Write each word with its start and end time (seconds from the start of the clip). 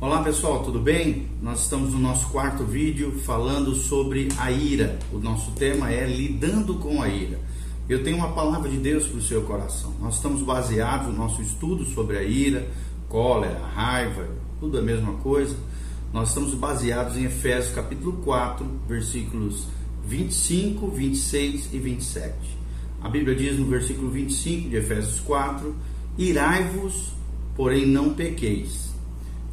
Olá 0.00 0.22
pessoal, 0.22 0.62
tudo 0.64 0.80
bem? 0.80 1.28
Nós 1.40 1.62
estamos 1.62 1.92
no 1.92 2.00
nosso 2.00 2.28
quarto 2.28 2.64
vídeo 2.64 3.12
falando 3.20 3.74
sobre 3.76 4.28
a 4.36 4.50
ira. 4.50 4.98
O 5.12 5.18
nosso 5.18 5.52
tema 5.52 5.90
é 5.90 6.04
lidando 6.04 6.74
com 6.74 7.00
a 7.00 7.08
ira. 7.08 7.38
Eu 7.88 8.02
tenho 8.02 8.16
uma 8.16 8.32
palavra 8.32 8.68
de 8.68 8.76
Deus 8.76 9.06
para 9.06 9.18
o 9.18 9.22
seu 9.22 9.42
coração. 9.42 9.94
Nós 10.00 10.16
estamos 10.16 10.42
baseados 10.42 11.06
no 11.06 11.14
nosso 11.14 11.40
estudo 11.40 11.86
sobre 11.86 12.18
a 12.18 12.22
ira, 12.24 12.68
cólera, 13.08 13.64
raiva, 13.72 14.28
tudo 14.58 14.78
a 14.78 14.82
mesma 14.82 15.14
coisa. 15.14 15.56
Nós 16.12 16.28
estamos 16.28 16.54
baseados 16.54 17.16
em 17.16 17.24
Efésios 17.24 17.74
capítulo 17.74 18.14
4, 18.24 18.66
versículos 18.88 19.68
25, 20.04 20.88
26 20.88 21.72
e 21.72 21.78
27. 21.78 22.34
A 23.00 23.08
Bíblia 23.08 23.34
diz 23.34 23.58
no 23.58 23.66
versículo 23.66 24.10
25 24.10 24.68
de 24.68 24.76
Efésios 24.76 25.20
4: 25.20 25.74
Irai-vos, 26.18 27.12
porém 27.56 27.86
não 27.86 28.12
pequeis 28.12 28.93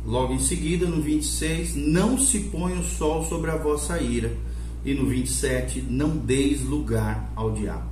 Logo 0.05 0.33
em 0.33 0.39
seguida, 0.39 0.88
no 0.88 1.02
26, 1.02 1.75
não 1.75 2.17
se 2.17 2.39
põe 2.39 2.77
o 2.77 2.84
sol 2.84 3.23
sobre 3.26 3.52
a 3.52 3.57
vossa 3.57 4.02
ira. 4.02 4.31
E 4.84 4.93
no 4.95 5.07
27, 5.07 5.81
não 5.88 6.17
deis 6.17 6.63
lugar 6.63 7.31
ao 7.35 7.52
diabo. 7.52 7.89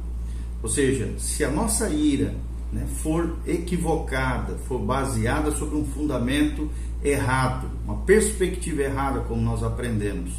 Ou 0.64 0.70
seja, 0.70 1.14
se 1.20 1.44
a 1.44 1.52
nossa 1.52 1.90
ira 1.90 2.34
né, 2.72 2.88
for 3.02 3.38
equivocada, 3.46 4.56
for 4.68 4.80
baseada 4.80 5.52
sobre 5.52 5.78
um 5.78 5.86
fundamento 5.86 6.70
errado, 7.04 7.70
uma 7.86 7.98
perspectiva 7.98 8.82
errada, 8.82 9.22
como 9.22 9.42
nós 9.42 9.64
aprendemos, 9.64 10.34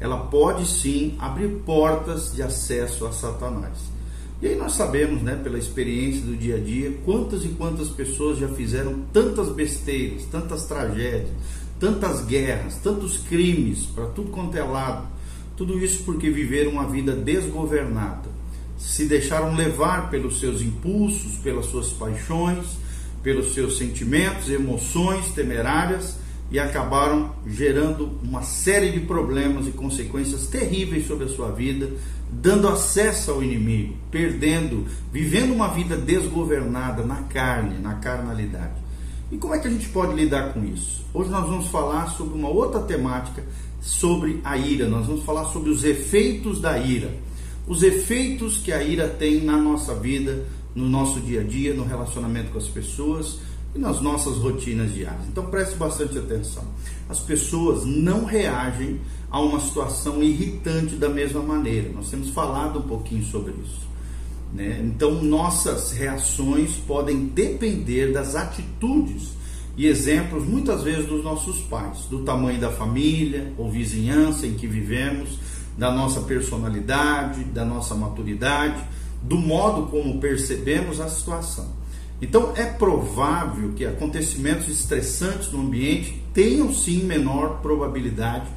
ela 0.00 0.18
pode 0.26 0.66
sim 0.66 1.16
abrir 1.18 1.48
portas 1.66 2.32
de 2.32 2.42
acesso 2.42 3.06
a 3.06 3.12
Satanás. 3.12 3.97
E 4.40 4.46
aí 4.46 4.54
nós 4.54 4.74
sabemos, 4.74 5.20
né, 5.20 5.34
pela 5.42 5.58
experiência 5.58 6.22
do 6.22 6.36
dia 6.36 6.56
a 6.56 6.60
dia, 6.60 6.92
quantas 7.04 7.44
e 7.44 7.48
quantas 7.48 7.88
pessoas 7.88 8.38
já 8.38 8.48
fizeram 8.48 9.02
tantas 9.12 9.48
besteiras, 9.48 10.24
tantas 10.30 10.64
tragédias, 10.64 11.30
tantas 11.80 12.24
guerras, 12.24 12.76
tantos 12.76 13.18
crimes 13.18 13.86
para 13.86 14.06
tudo 14.06 14.30
quanto 14.30 14.56
é 14.56 14.62
lado. 14.62 15.08
Tudo 15.56 15.76
isso 15.82 16.04
porque 16.04 16.30
viveram 16.30 16.70
uma 16.70 16.88
vida 16.88 17.16
desgovernada. 17.16 18.28
Se 18.78 19.06
deixaram 19.06 19.56
levar 19.56 20.08
pelos 20.08 20.38
seus 20.38 20.62
impulsos, 20.62 21.32
pelas 21.38 21.66
suas 21.66 21.88
paixões, 21.88 22.64
pelos 23.24 23.54
seus 23.54 23.76
sentimentos, 23.76 24.48
emoções 24.48 25.32
temerárias 25.32 26.16
e 26.50 26.60
acabaram 26.60 27.34
gerando 27.44 28.18
uma 28.22 28.42
série 28.42 28.90
de 28.92 29.00
problemas 29.00 29.66
e 29.66 29.72
consequências 29.72 30.46
terríveis 30.46 31.06
sobre 31.06 31.24
a 31.24 31.28
sua 31.28 31.50
vida, 31.50 31.90
dando 32.30 32.68
acesso 32.68 33.30
ao 33.30 33.42
inimigo, 33.42 33.96
perdendo, 34.10 34.86
vivendo 35.12 35.52
uma 35.52 35.68
vida 35.68 35.96
desgovernada 35.96 37.02
na 37.02 37.22
carne, 37.22 37.78
na 37.78 37.94
carnalidade. 37.94 38.74
E 39.30 39.36
como 39.36 39.54
é 39.54 39.58
que 39.58 39.68
a 39.68 39.70
gente 39.70 39.88
pode 39.88 40.14
lidar 40.14 40.52
com 40.52 40.64
isso? 40.64 41.04
Hoje 41.12 41.30
nós 41.30 41.46
vamos 41.46 41.68
falar 41.68 42.08
sobre 42.08 42.38
uma 42.38 42.48
outra 42.48 42.80
temática, 42.80 43.44
sobre 43.80 44.40
a 44.44 44.56
ira. 44.56 44.88
Nós 44.88 45.06
vamos 45.06 45.24
falar 45.24 45.44
sobre 45.46 45.70
os 45.70 45.84
efeitos 45.84 46.60
da 46.60 46.78
ira. 46.78 47.10
Os 47.66 47.82
efeitos 47.82 48.58
que 48.58 48.72
a 48.72 48.82
ira 48.82 49.08
tem 49.08 49.44
na 49.44 49.56
nossa 49.56 49.94
vida, 49.94 50.46
no 50.74 50.88
nosso 50.88 51.20
dia 51.20 51.42
a 51.42 51.44
dia, 51.44 51.74
no 51.74 51.84
relacionamento 51.84 52.50
com 52.52 52.58
as 52.58 52.68
pessoas 52.68 53.38
e 53.74 53.78
nas 53.78 54.00
nossas 54.00 54.38
rotinas 54.38 54.94
diárias. 54.94 55.26
Então 55.28 55.46
preste 55.46 55.76
bastante 55.76 56.18
atenção. 56.18 56.64
As 57.08 57.18
pessoas 57.18 57.84
não 57.84 58.24
reagem 58.24 58.98
a 59.30 59.40
uma 59.40 59.60
situação 59.60 60.22
irritante 60.22 60.96
da 60.96 61.08
mesma 61.08 61.42
maneira. 61.42 61.90
Nós 61.92 62.10
temos 62.10 62.30
falado 62.30 62.78
um 62.78 62.82
pouquinho 62.82 63.24
sobre 63.24 63.52
isso. 63.62 63.86
Né? 64.52 64.80
Então 64.82 65.22
nossas 65.22 65.92
reações 65.92 66.76
podem 66.86 67.26
depender 67.26 68.12
das 68.12 68.34
atitudes 68.34 69.36
e 69.76 69.86
exemplos 69.86 70.44
muitas 70.44 70.82
vezes 70.82 71.06
dos 71.06 71.22
nossos 71.22 71.60
pais, 71.60 72.06
do 72.10 72.24
tamanho 72.24 72.58
da 72.58 72.70
família 72.70 73.52
ou 73.56 73.70
vizinhança 73.70 74.46
em 74.46 74.54
que 74.54 74.66
vivemos, 74.66 75.38
da 75.76 75.92
nossa 75.92 76.22
personalidade, 76.22 77.44
da 77.44 77.64
nossa 77.64 77.94
maturidade, 77.94 78.82
do 79.22 79.36
modo 79.36 79.86
como 79.86 80.18
percebemos 80.18 81.00
a 81.00 81.08
situação. 81.08 81.68
Então 82.20 82.52
é 82.56 82.64
provável 82.64 83.72
que 83.74 83.86
acontecimentos 83.86 84.66
estressantes 84.68 85.52
no 85.52 85.60
ambiente 85.60 86.20
tenham 86.34 86.74
sim 86.74 87.04
menor 87.04 87.60
probabilidade 87.62 88.48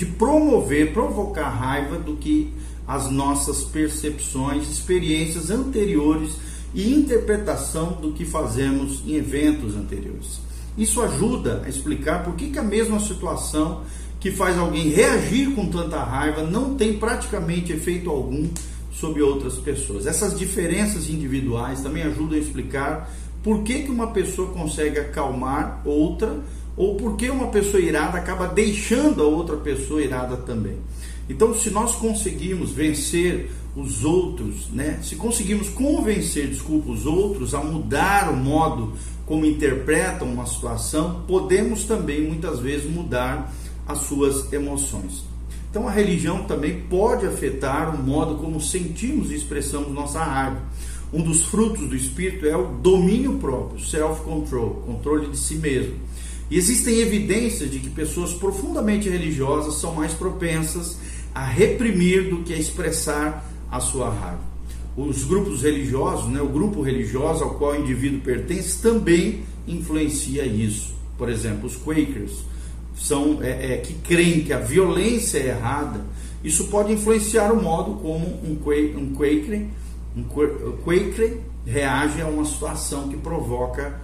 de 0.00 0.06
promover, 0.06 0.94
provocar 0.94 1.50
raiva 1.50 1.98
do 1.98 2.16
que 2.16 2.50
as 2.88 3.10
nossas 3.10 3.64
percepções, 3.64 4.66
experiências 4.66 5.50
anteriores 5.50 6.36
e 6.74 6.94
interpretação 6.94 7.92
do 8.00 8.12
que 8.12 8.24
fazemos 8.24 9.02
em 9.06 9.16
eventos 9.16 9.76
anteriores. 9.76 10.40
Isso 10.78 11.02
ajuda 11.02 11.60
a 11.66 11.68
explicar 11.68 12.24
por 12.24 12.34
que, 12.34 12.48
que 12.48 12.58
a 12.58 12.62
mesma 12.62 12.98
situação 12.98 13.82
que 14.18 14.30
faz 14.30 14.56
alguém 14.56 14.88
reagir 14.88 15.54
com 15.54 15.66
tanta 15.66 16.02
raiva 16.02 16.44
não 16.44 16.76
tem 16.76 16.96
praticamente 16.96 17.70
efeito 17.70 18.08
algum 18.08 18.48
sobre 18.90 19.20
outras 19.20 19.56
pessoas. 19.56 20.06
Essas 20.06 20.38
diferenças 20.38 21.10
individuais 21.10 21.82
também 21.82 22.04
ajudam 22.04 22.38
a 22.38 22.40
explicar 22.40 23.10
por 23.42 23.62
que, 23.64 23.82
que 23.82 23.90
uma 23.90 24.12
pessoa 24.12 24.48
consegue 24.48 24.98
acalmar 24.98 25.82
outra 25.84 26.40
ou 26.76 26.96
por 26.96 27.16
que 27.16 27.28
uma 27.30 27.48
pessoa 27.48 27.82
irada 27.82 28.18
acaba 28.18 28.46
deixando 28.46 29.22
a 29.22 29.26
outra 29.26 29.56
pessoa 29.56 30.02
irada 30.02 30.36
também. 30.36 30.78
Então, 31.28 31.54
se 31.54 31.70
nós 31.70 31.94
conseguimos 31.94 32.72
vencer 32.72 33.50
os 33.76 34.04
outros, 34.04 34.68
né? 34.72 34.98
Se 35.02 35.14
conseguimos 35.16 35.68
convencer, 35.68 36.48
desculpa, 36.48 36.90
os 36.90 37.06
outros 37.06 37.54
a 37.54 37.62
mudar 37.62 38.30
o 38.32 38.36
modo 38.36 38.94
como 39.24 39.46
interpretam 39.46 40.26
uma 40.26 40.44
situação, 40.46 41.22
podemos 41.26 41.84
também 41.84 42.26
muitas 42.26 42.58
vezes 42.58 42.90
mudar 42.90 43.52
as 43.86 43.98
suas 43.98 44.52
emoções. 44.52 45.24
Então 45.70 45.86
a 45.86 45.90
religião 45.92 46.42
também 46.44 46.80
pode 46.80 47.24
afetar 47.26 47.94
o 47.94 48.02
modo 48.02 48.34
como 48.36 48.60
sentimos 48.60 49.30
e 49.30 49.36
expressamos 49.36 49.92
nossa 49.92 50.22
raiva. 50.22 50.60
Um 51.12 51.22
dos 51.22 51.44
frutos 51.44 51.88
do 51.88 51.94
espírito 51.94 52.46
é 52.46 52.56
o 52.56 52.66
domínio 52.66 53.38
próprio, 53.38 53.80
self-control, 53.80 54.82
controle 54.86 55.28
de 55.28 55.36
si 55.36 55.56
mesmo. 55.56 55.94
Existem 56.50 56.98
evidências 56.98 57.70
de 57.70 57.78
que 57.78 57.88
pessoas 57.88 58.32
profundamente 58.32 59.08
religiosas 59.08 59.74
são 59.74 59.94
mais 59.94 60.12
propensas 60.12 60.98
a 61.32 61.44
reprimir 61.44 62.28
do 62.28 62.42
que 62.42 62.52
a 62.52 62.58
expressar 62.58 63.48
a 63.70 63.78
sua 63.78 64.10
raiva. 64.10 64.50
Os 64.96 65.22
grupos 65.22 65.62
religiosos, 65.62 66.28
né, 66.28 66.42
o 66.42 66.48
grupo 66.48 66.82
religioso 66.82 67.44
ao 67.44 67.54
qual 67.54 67.72
o 67.72 67.76
indivíduo 67.76 68.20
pertence, 68.20 68.82
também 68.82 69.44
influencia 69.66 70.44
isso. 70.44 70.92
Por 71.16 71.28
exemplo, 71.28 71.66
os 71.66 71.76
Quakers 71.76 72.44
são 72.96 73.38
é, 73.40 73.74
é, 73.74 73.76
que 73.76 73.94
creem 73.94 74.42
que 74.42 74.52
a 74.52 74.58
violência 74.58 75.38
é 75.38 75.48
errada, 75.48 76.04
isso 76.42 76.64
pode 76.64 76.92
influenciar 76.92 77.52
o 77.52 77.62
modo 77.62 77.94
como 78.00 78.26
um, 78.26 78.52
um 78.52 78.56
Quaker, 79.14 79.66
um 80.16 80.24
Quaker 80.82 81.38
reage 81.64 82.20
a 82.20 82.26
uma 82.26 82.44
situação 82.44 83.08
que 83.08 83.16
provoca 83.16 84.00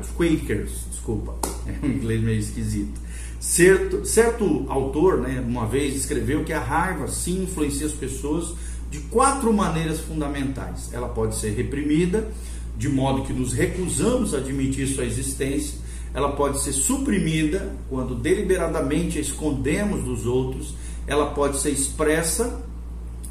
Os 0.00 0.10
Quakers, 0.10 0.70
desculpa, 0.90 1.34
é 1.66 1.86
um 1.86 1.90
inglês 1.90 2.22
meio 2.22 2.38
esquisito. 2.38 3.00
Certo, 3.40 4.04
certo 4.06 4.66
autor, 4.68 5.18
né, 5.18 5.42
uma 5.44 5.66
vez 5.66 5.96
escreveu 5.96 6.44
que 6.44 6.52
a 6.52 6.60
raiva 6.60 7.08
sim 7.08 7.42
influencia 7.42 7.86
as 7.86 7.92
pessoas 7.92 8.54
de 8.90 8.98
quatro 9.00 9.52
maneiras 9.52 10.00
fundamentais. 10.00 10.90
Ela 10.92 11.08
pode 11.08 11.34
ser 11.36 11.50
reprimida, 11.50 12.28
de 12.76 12.88
modo 12.88 13.22
que 13.22 13.32
nos 13.32 13.52
recusamos 13.52 14.34
a 14.34 14.38
admitir 14.38 14.86
sua 14.86 15.04
existência 15.04 15.82
ela 16.14 16.32
pode 16.32 16.60
ser 16.62 16.72
suprimida 16.72 17.74
quando 17.88 18.14
deliberadamente 18.14 19.18
a 19.18 19.20
escondemos 19.20 20.04
dos 20.04 20.26
outros, 20.26 20.74
ela 21.06 21.30
pode 21.30 21.58
ser 21.58 21.70
expressa, 21.70 22.62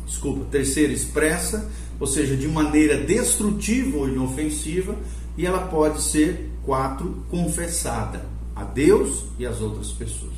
desculpa, 0.05 0.45
terceira 0.51 0.91
expressa, 0.91 1.69
ou 1.99 2.07
seja, 2.07 2.35
de 2.35 2.47
maneira 2.47 2.97
destrutiva 2.97 3.97
ou 3.97 4.09
inofensiva, 4.09 4.95
e 5.37 5.45
ela 5.45 5.67
pode 5.67 6.01
ser 6.01 6.51
quatro 6.63 7.23
confessada 7.29 8.25
a 8.55 8.63
Deus 8.63 9.25
e 9.39 9.45
às 9.45 9.61
outras 9.61 9.91
pessoas. 9.91 10.31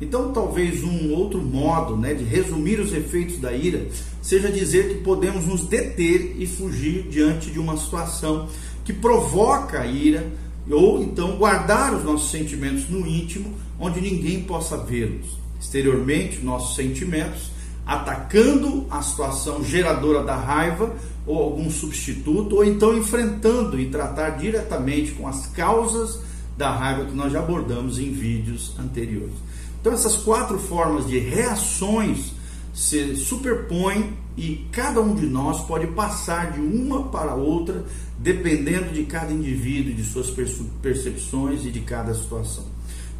Então, 0.00 0.32
talvez 0.32 0.84
um 0.84 1.12
outro 1.14 1.40
modo 1.40 1.96
né, 1.96 2.12
de 2.12 2.22
resumir 2.22 2.78
os 2.80 2.92
efeitos 2.92 3.38
da 3.38 3.52
ira 3.52 3.88
seja 4.20 4.50
dizer 4.50 4.88
que 4.88 5.02
podemos 5.02 5.46
nos 5.46 5.66
deter 5.66 6.36
e 6.38 6.46
fugir 6.46 7.04
diante 7.08 7.50
de 7.50 7.58
uma 7.58 7.76
situação 7.76 8.48
que 8.84 8.92
provoca 8.92 9.80
a 9.80 9.86
ira 9.86 10.30
ou 10.70 11.02
então 11.02 11.36
guardar 11.36 11.94
os 11.94 12.04
nossos 12.04 12.30
sentimentos 12.30 12.88
no 12.88 13.06
íntimo, 13.06 13.54
onde 13.78 14.00
ninguém 14.00 14.42
possa 14.42 14.76
vê-los. 14.76 15.38
Exteriormente, 15.60 16.44
nossos 16.44 16.74
sentimentos, 16.74 17.50
atacando 17.86 18.84
a 18.90 19.00
situação 19.00 19.62
geradora 19.62 20.24
da 20.24 20.34
raiva 20.34 20.94
ou 21.24 21.40
algum 21.40 21.70
substituto, 21.70 22.56
ou 22.56 22.64
então 22.64 22.96
enfrentando 22.96 23.78
e 23.80 23.88
tratar 23.88 24.30
diretamente 24.30 25.12
com 25.12 25.28
as 25.28 25.46
causas 25.46 26.20
da 26.56 26.70
raiva 26.70 27.04
que 27.04 27.14
nós 27.14 27.32
já 27.32 27.38
abordamos 27.38 27.98
em 27.98 28.10
vídeos 28.10 28.74
anteriores. 28.78 29.34
Então, 29.80 29.92
essas 29.92 30.16
quatro 30.16 30.58
formas 30.58 31.06
de 31.06 31.18
reações 31.18 32.32
se 32.74 33.14
superpõem 33.16 34.14
e 34.36 34.66
cada 34.72 35.00
um 35.00 35.14
de 35.14 35.26
nós 35.26 35.62
pode 35.62 35.86
passar 35.88 36.52
de 36.52 36.60
uma 36.60 37.04
para 37.04 37.34
outra, 37.34 37.84
dependendo 38.18 38.92
de 38.92 39.04
cada 39.04 39.32
indivíduo, 39.32 39.94
de 39.94 40.02
suas 40.02 40.30
percepções 40.82 41.64
e 41.64 41.70
de 41.70 41.80
cada 41.80 42.12
situação. 42.14 42.64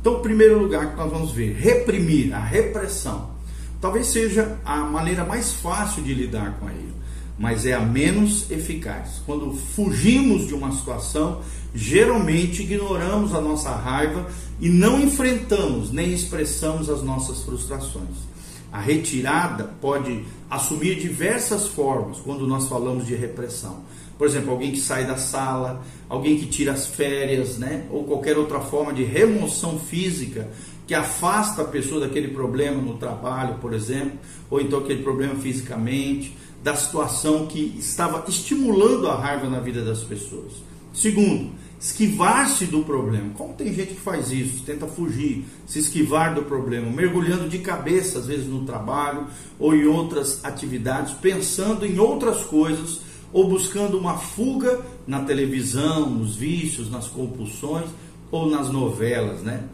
Então, 0.00 0.14
o 0.14 0.20
primeiro 0.20 0.58
lugar 0.58 0.90
que 0.90 0.96
nós 0.96 1.10
vamos 1.10 1.32
ver, 1.32 1.54
reprimir, 1.54 2.34
a 2.34 2.40
repressão. 2.40 3.35
Talvez 3.80 4.06
seja 4.08 4.58
a 4.64 4.78
maneira 4.78 5.24
mais 5.24 5.52
fácil 5.52 6.02
de 6.02 6.14
lidar 6.14 6.58
com 6.58 6.68
ira, 6.68 6.94
mas 7.38 7.66
é 7.66 7.74
a 7.74 7.80
menos 7.80 8.50
eficaz. 8.50 9.22
Quando 9.26 9.52
fugimos 9.52 10.46
de 10.46 10.54
uma 10.54 10.72
situação, 10.72 11.42
geralmente 11.74 12.62
ignoramos 12.62 13.34
a 13.34 13.40
nossa 13.40 13.70
raiva 13.70 14.26
e 14.58 14.68
não 14.68 15.00
enfrentamos 15.00 15.92
nem 15.92 16.12
expressamos 16.12 16.88
as 16.88 17.02
nossas 17.02 17.42
frustrações. 17.42 18.26
A 18.72 18.80
retirada 18.80 19.64
pode 19.80 20.24
assumir 20.50 20.96
diversas 20.96 21.66
formas 21.68 22.18
quando 22.18 22.46
nós 22.46 22.68
falamos 22.68 23.06
de 23.06 23.14
repressão. 23.14 23.84
Por 24.18 24.26
exemplo, 24.26 24.50
alguém 24.50 24.72
que 24.72 24.80
sai 24.80 25.06
da 25.06 25.18
sala, 25.18 25.82
alguém 26.08 26.38
que 26.38 26.46
tira 26.46 26.72
as 26.72 26.86
férias, 26.86 27.58
né? 27.58 27.84
ou 27.90 28.04
qualquer 28.04 28.38
outra 28.38 28.60
forma 28.60 28.92
de 28.92 29.04
remoção 29.04 29.78
física 29.78 30.50
que 30.86 30.94
afasta 30.94 31.62
a 31.62 31.64
pessoa 31.64 32.00
daquele 32.00 32.28
problema 32.28 32.80
no 32.80 32.94
trabalho, 32.94 33.56
por 33.60 33.72
exemplo, 33.72 34.18
ou 34.48 34.60
então 34.60 34.78
aquele 34.78 35.02
problema 35.02 35.34
fisicamente, 35.34 36.36
da 36.62 36.74
situação 36.74 37.46
que 37.46 37.76
estava 37.78 38.24
estimulando 38.28 39.08
a 39.08 39.16
raiva 39.16 39.48
na 39.48 39.60
vida 39.60 39.84
das 39.84 40.02
pessoas. 40.02 40.52
Segundo, 40.92 41.50
esquivar-se 41.78 42.66
do 42.66 42.82
problema. 42.82 43.30
Como 43.34 43.54
tem 43.54 43.72
gente 43.72 43.94
que 43.94 44.00
faz 44.00 44.32
isso, 44.32 44.64
tenta 44.64 44.86
fugir, 44.86 45.44
se 45.66 45.78
esquivar 45.78 46.34
do 46.34 46.42
problema, 46.42 46.90
mergulhando 46.90 47.48
de 47.48 47.58
cabeça, 47.58 48.18
às 48.18 48.26
vezes 48.26 48.46
no 48.46 48.64
trabalho 48.64 49.26
ou 49.58 49.74
em 49.74 49.86
outras 49.86 50.44
atividades, 50.44 51.14
pensando 51.14 51.84
em 51.84 51.98
outras 51.98 52.44
coisas 52.44 53.00
ou 53.32 53.48
buscando 53.48 53.98
uma 53.98 54.16
fuga 54.16 54.80
na 55.06 55.20
televisão, 55.20 56.08
nos 56.08 56.36
vícios, 56.36 56.90
nas 56.90 57.06
compulsões 57.06 57.86
ou 58.30 58.50
nas 58.50 58.70
novelas, 58.70 59.42
né? 59.42 59.64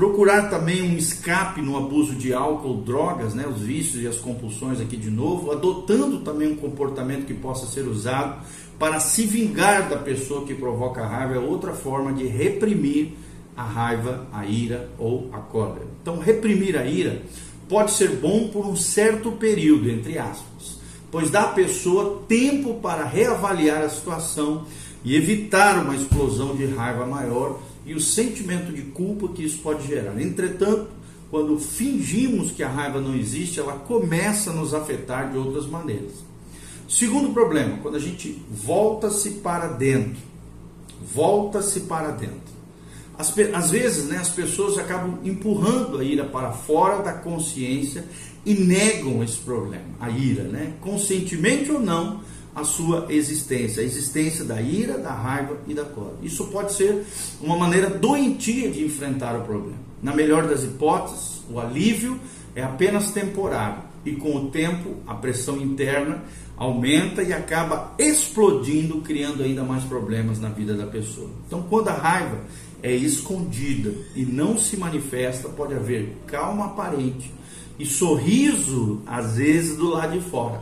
Procurar 0.00 0.48
também 0.48 0.80
um 0.80 0.96
escape 0.96 1.60
no 1.60 1.76
abuso 1.76 2.14
de 2.14 2.32
álcool, 2.32 2.80
drogas, 2.80 3.34
né, 3.34 3.46
os 3.46 3.60
vícios 3.60 4.02
e 4.02 4.06
as 4.06 4.16
compulsões 4.16 4.80
aqui 4.80 4.96
de 4.96 5.10
novo, 5.10 5.52
adotando 5.52 6.20
também 6.20 6.52
um 6.52 6.56
comportamento 6.56 7.26
que 7.26 7.34
possa 7.34 7.66
ser 7.66 7.82
usado 7.82 8.42
para 8.78 8.98
se 8.98 9.26
vingar 9.26 9.90
da 9.90 9.98
pessoa 9.98 10.46
que 10.46 10.54
provoca 10.54 11.02
a 11.02 11.06
raiva, 11.06 11.34
é 11.34 11.38
outra 11.38 11.74
forma 11.74 12.14
de 12.14 12.26
reprimir 12.26 13.12
a 13.54 13.62
raiva, 13.62 14.26
a 14.32 14.46
ira 14.46 14.88
ou 14.98 15.28
a 15.34 15.38
cólera. 15.38 15.86
Então, 16.00 16.18
reprimir 16.18 16.78
a 16.78 16.86
ira 16.86 17.20
pode 17.68 17.90
ser 17.90 18.08
bom 18.08 18.48
por 18.48 18.64
um 18.64 18.76
certo 18.76 19.32
período, 19.32 19.90
entre 19.90 20.18
aspas, 20.18 20.78
pois 21.10 21.28
dá 21.28 21.42
à 21.42 21.48
pessoa 21.48 22.22
tempo 22.26 22.80
para 22.80 23.04
reavaliar 23.04 23.82
a 23.82 23.90
situação 23.90 24.64
e 25.04 25.14
evitar 25.14 25.76
uma 25.76 25.94
explosão 25.94 26.56
de 26.56 26.64
raiva 26.64 27.04
maior 27.04 27.60
e 27.84 27.94
o 27.94 28.00
sentimento 28.00 28.72
de 28.72 28.82
culpa 28.82 29.28
que 29.28 29.44
isso 29.44 29.58
pode 29.58 29.86
gerar. 29.86 30.20
Entretanto, 30.20 30.88
quando 31.30 31.58
fingimos 31.58 32.50
que 32.50 32.62
a 32.62 32.68
raiva 32.68 33.00
não 33.00 33.14
existe, 33.14 33.60
ela 33.60 33.74
começa 33.74 34.50
a 34.50 34.52
nos 34.52 34.74
afetar 34.74 35.30
de 35.30 35.38
outras 35.38 35.66
maneiras. 35.66 36.12
Segundo 36.88 37.32
problema, 37.32 37.78
quando 37.82 37.96
a 37.96 38.00
gente 38.00 38.42
volta-se 38.50 39.30
para 39.34 39.68
dentro, 39.68 40.20
volta-se 41.14 41.80
para 41.80 42.10
dentro. 42.10 42.50
Às, 43.16 43.32
às 43.54 43.70
vezes, 43.70 44.06
né, 44.06 44.16
as 44.16 44.30
pessoas 44.30 44.76
acabam 44.76 45.18
empurrando 45.22 45.98
a 45.98 46.04
ira 46.04 46.24
para 46.24 46.50
fora 46.50 47.02
da 47.02 47.12
consciência 47.12 48.04
e 48.44 48.54
negam 48.54 49.22
esse 49.22 49.36
problema, 49.36 49.84
a 50.00 50.10
ira, 50.10 50.44
né? 50.44 50.72
Conscientemente 50.80 51.70
ou 51.70 51.78
não, 51.78 52.22
a 52.54 52.64
sua 52.64 53.06
existência, 53.08 53.82
a 53.82 53.86
existência 53.86 54.44
da 54.44 54.60
ira, 54.60 54.98
da 54.98 55.12
raiva 55.12 55.56
e 55.66 55.74
da 55.74 55.84
cólera. 55.84 56.16
Isso 56.22 56.46
pode 56.46 56.72
ser 56.72 57.04
uma 57.40 57.56
maneira 57.56 57.88
doentia 57.88 58.70
de 58.70 58.84
enfrentar 58.84 59.36
o 59.36 59.42
problema. 59.42 59.78
Na 60.02 60.14
melhor 60.14 60.48
das 60.48 60.64
hipóteses, 60.64 61.42
o 61.50 61.60
alívio 61.60 62.18
é 62.54 62.62
apenas 62.62 63.12
temporário 63.12 63.82
e 64.04 64.12
com 64.12 64.34
o 64.34 64.50
tempo 64.50 64.96
a 65.06 65.14
pressão 65.14 65.58
interna 65.58 66.22
aumenta 66.56 67.22
e 67.22 67.32
acaba 67.32 67.94
explodindo, 67.98 69.00
criando 69.00 69.42
ainda 69.42 69.62
mais 69.62 69.84
problemas 69.84 70.40
na 70.40 70.48
vida 70.48 70.74
da 70.74 70.86
pessoa. 70.86 71.30
Então, 71.46 71.62
quando 71.62 71.88
a 71.88 71.94
raiva 71.94 72.38
é 72.82 72.94
escondida 72.94 73.92
e 74.14 74.24
não 74.24 74.58
se 74.58 74.76
manifesta, 74.76 75.48
pode 75.48 75.74
haver 75.74 76.16
calma 76.26 76.66
aparente 76.66 77.32
e 77.78 77.86
sorriso 77.86 79.00
às 79.06 79.36
vezes 79.36 79.76
do 79.76 79.88
lado 79.88 80.18
de 80.18 80.24
fora 80.28 80.60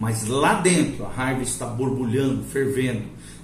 mas 0.00 0.26
lá 0.26 0.54
dentro 0.54 1.04
a 1.04 1.10
raiva 1.10 1.42
está 1.42 1.66
borbulhando, 1.66 2.42
fervendo. 2.44 3.02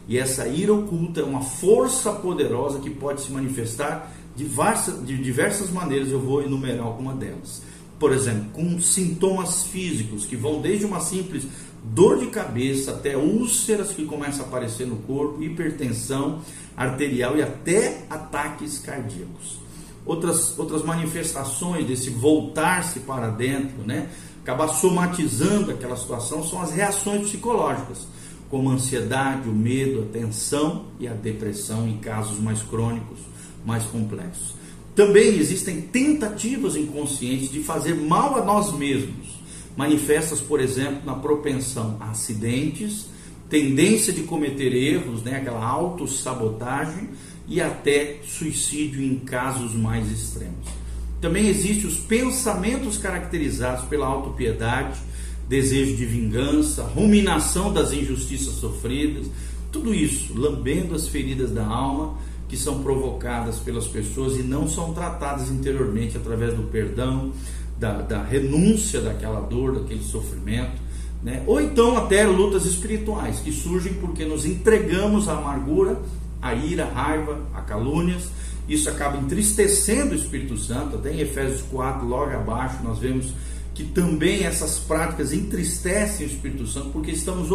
E 0.09 0.17
essa 0.17 0.49
ira 0.49 0.73
oculta 0.73 1.21
é 1.21 1.23
uma 1.23 1.43
força 1.43 2.11
poderosa 2.15 2.79
que 2.81 2.89
pode 2.89 3.21
se 3.21 3.31
manifestar 3.31 4.11
de 4.35 4.45
diversas, 4.45 5.07
de 5.07 5.19
diversas 5.19 5.71
maneiras. 5.71 6.11
Eu 6.11 6.19
vou 6.19 6.43
enumerar 6.43 6.87
alguma 6.87 7.13
delas. 7.13 7.61
Por 7.99 8.11
exemplo, 8.11 8.47
com 8.55 8.81
sintomas 8.81 9.65
físicos 9.65 10.25
que 10.25 10.35
vão 10.35 10.63
desde 10.63 10.87
uma 10.87 11.01
simples 11.01 11.47
dor 11.85 12.21
de 12.21 12.29
cabeça 12.29 12.93
até 12.93 13.19
úlceras 13.19 13.91
que 13.91 14.07
começam 14.07 14.47
a 14.47 14.49
aparecer 14.49 14.87
no 14.87 14.97
corpo, 14.97 15.43
hipertensão 15.43 16.41
arterial 16.75 17.37
e 17.37 17.43
até 17.43 18.07
ataques 18.09 18.79
cardíacos. 18.79 19.59
Outras, 20.07 20.59
outras 20.59 20.83
manifestações 20.83 21.87
desse 21.87 22.09
voltar-se 22.09 23.01
para 23.01 23.29
dentro, 23.29 23.85
né? 23.85 24.09
Acabar 24.47 24.69
somatizando 24.69 25.73
aquela 25.73 25.97
situação 25.97 26.47
são 26.47 26.63
as 26.63 26.71
reações 26.71 27.23
psicológicas, 27.23 28.07
como 28.49 28.71
a 28.71 28.75
ansiedade, 28.75 29.49
o 29.49 29.53
medo, 29.53 30.03
a 30.03 30.13
tensão 30.13 30.85
e 31.01 31.09
a 31.09 31.13
depressão 31.13 31.89
em 31.89 31.99
casos 31.99 32.39
mais 32.39 32.63
crônicos, 32.63 33.19
mais 33.65 33.83
complexos. 33.87 34.55
Também 34.95 35.37
existem 35.37 35.81
tentativas 35.81 36.77
inconscientes 36.77 37.51
de 37.51 37.61
fazer 37.65 37.97
mal 37.97 38.37
a 38.37 38.45
nós 38.45 38.73
mesmos, 38.73 39.41
manifestas, 39.77 40.41
por 40.41 40.61
exemplo, 40.61 41.05
na 41.05 41.17
propensão 41.17 41.97
a 41.99 42.11
acidentes, 42.11 43.09
tendência 43.51 44.13
de 44.13 44.23
cometer 44.23 44.73
erros, 44.73 45.25
né, 45.25 45.39
aquela 45.39 45.67
autossabotagem 45.67 47.09
e 47.49 47.61
até 47.61 48.21
suicídio 48.25 49.03
em 49.03 49.19
casos 49.19 49.75
mais 49.75 50.09
extremos. 50.09 50.86
Também 51.21 51.49
existem 51.49 51.87
os 51.87 51.97
pensamentos 51.97 52.99
caracterizados 52.99 53.85
pela 53.87 54.07
autopiedade, 54.07 55.01
desejo 55.49 55.97
de 55.97 56.05
vingança, 56.05 56.83
ruminação 56.83 57.73
das 57.73 57.93
injustiças 57.93 58.55
sofridas, 58.55 59.27
tudo 59.71 59.95
isso 59.95 60.33
lambendo 60.35 60.95
as 60.95 61.09
feridas 61.09 61.51
da 61.51 61.65
alma 61.67 62.19
que 62.49 62.57
são 62.57 62.83
provocadas 62.83 63.59
pelas 63.59 63.87
pessoas 63.87 64.37
e 64.37 64.43
não 64.43 64.69
são 64.69 64.95
tratadas 64.95 65.51
interiormente 65.51 66.17
através 66.17 66.55
do 66.55 66.63
perdão, 66.65 67.33
da, 67.79 68.01
da 68.03 68.23
renúncia 68.23 69.01
daquela 69.01 69.41
dor, 69.41 69.75
daquele 69.75 70.03
sofrimento, 70.03 70.81
né? 71.23 71.43
ou 71.47 71.61
então 71.61 71.97
até 71.97 72.25
lutas 72.27 72.65
espirituais 72.65 73.41
que 73.41 73.53
surgem 73.53 73.95
porque 73.95 74.25
nos 74.25 74.47
entregamos 74.47 75.29
à 75.29 75.37
amargura, 75.37 76.01
à 76.41 76.55
ira, 76.55 76.85
à 76.85 76.93
raiva, 76.93 77.41
a 77.55 77.61
calúnias 77.63 78.31
isso 78.69 78.89
acaba 78.89 79.17
entristecendo 79.17 80.13
o 80.13 80.17
Espírito 80.17 80.57
Santo. 80.57 80.97
Até 80.97 81.13
em 81.13 81.21
Efésios 81.21 81.63
4, 81.71 82.07
logo 82.07 82.33
abaixo, 82.33 82.83
nós 82.83 82.99
vemos 82.99 83.33
que 83.77 83.85
também 83.85 84.45
essas 84.45 84.79
práticas 84.79 85.35
entristecem 85.35 86.27
o 86.27 86.31
Espírito 86.31 86.67
Santo 86.67 86.89
porque 86.89 87.11
estamos 87.11 87.49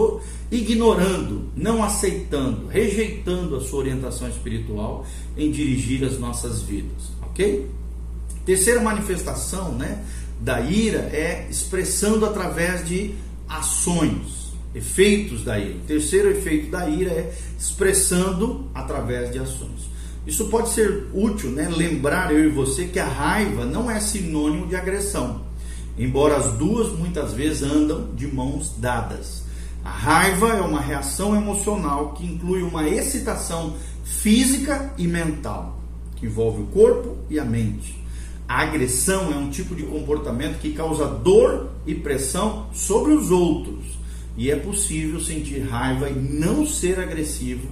ignorando, 0.51 1.49
não 1.55 1.83
aceitando, 1.83 2.67
rejeitando 2.67 3.55
a 3.55 3.61
sua 3.61 3.79
orientação 3.79 4.29
espiritual 4.29 5.03
em 5.35 5.49
dirigir 5.49 6.03
as 6.03 6.19
nossas 6.19 6.61
vidas, 6.61 7.09
ok? 7.23 7.67
Terceira 8.45 8.79
manifestação, 8.79 9.71
né, 9.73 10.05
da 10.39 10.61
ira 10.61 11.09
é 11.11 11.47
expressando 11.49 12.23
através 12.23 12.87
de 12.87 13.15
ações, 13.49 14.53
efeitos 14.75 15.43
da 15.43 15.59
ira. 15.59 15.79
Terceiro 15.87 16.29
efeito 16.29 16.69
da 16.69 16.87
ira 16.87 17.11
é 17.11 17.33
expressando 17.59 18.69
através 18.75 19.31
de 19.31 19.39
ações. 19.39 19.90
Isso 20.25 20.45
pode 20.45 20.69
ser 20.69 21.07
útil, 21.13 21.49
né? 21.49 21.67
Lembrar 21.67 22.31
eu 22.31 22.45
e 22.45 22.49
você 22.49 22.85
que 22.85 22.99
a 22.99 23.07
raiva 23.07 23.65
não 23.65 23.89
é 23.89 23.99
sinônimo 23.99 24.67
de 24.67 24.75
agressão, 24.75 25.41
embora 25.97 26.37
as 26.37 26.53
duas 26.53 26.91
muitas 26.97 27.33
vezes 27.33 27.63
andam 27.63 28.13
de 28.13 28.27
mãos 28.27 28.75
dadas. 28.77 29.43
A 29.83 29.89
raiva 29.89 30.49
é 30.49 30.61
uma 30.61 30.79
reação 30.79 31.35
emocional 31.35 32.13
que 32.13 32.23
inclui 32.23 32.61
uma 32.61 32.87
excitação 32.87 33.75
física 34.03 34.93
e 34.95 35.07
mental, 35.07 35.79
que 36.15 36.27
envolve 36.27 36.61
o 36.61 36.67
corpo 36.67 37.17
e 37.27 37.39
a 37.39 37.45
mente. 37.45 37.99
A 38.47 38.61
agressão 38.61 39.33
é 39.33 39.35
um 39.35 39.49
tipo 39.49 39.73
de 39.73 39.83
comportamento 39.83 40.59
que 40.59 40.73
causa 40.73 41.07
dor 41.07 41.69
e 41.87 41.95
pressão 41.95 42.67
sobre 42.73 43.13
os 43.13 43.31
outros. 43.31 43.99
E 44.37 44.51
é 44.51 44.55
possível 44.55 45.19
sentir 45.19 45.61
raiva 45.61 46.09
e 46.09 46.13
não 46.13 46.65
ser 46.65 46.99
agressivo 46.99 47.67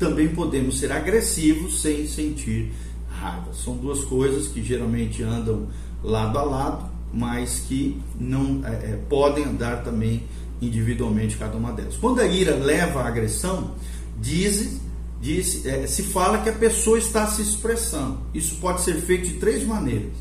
também 0.00 0.28
podemos 0.28 0.78
ser 0.78 0.90
agressivos 0.90 1.82
sem 1.82 2.06
sentir 2.08 2.72
raiva. 3.08 3.52
São 3.52 3.76
duas 3.76 4.02
coisas 4.02 4.48
que 4.48 4.62
geralmente 4.62 5.22
andam 5.22 5.68
lado 6.02 6.38
a 6.38 6.42
lado, 6.42 6.90
mas 7.12 7.60
que 7.68 8.00
não 8.18 8.62
é, 8.64 8.70
é, 8.70 8.98
podem 9.08 9.44
andar 9.44 9.84
também 9.84 10.24
individualmente 10.60 11.36
cada 11.36 11.56
uma 11.56 11.72
delas. 11.72 11.96
Quando 11.96 12.20
a 12.20 12.26
ira 12.26 12.54
leva 12.56 13.02
à 13.02 13.08
agressão, 13.08 13.74
diz 14.18 14.80
diz, 15.20 15.66
é, 15.66 15.86
se 15.86 16.02
fala 16.02 16.38
que 16.38 16.48
a 16.48 16.54
pessoa 16.54 16.98
está 16.98 17.26
se 17.26 17.42
expressando. 17.42 18.18
Isso 18.32 18.56
pode 18.56 18.80
ser 18.80 18.94
feito 19.02 19.28
de 19.28 19.34
três 19.34 19.66
maneiras: 19.66 20.12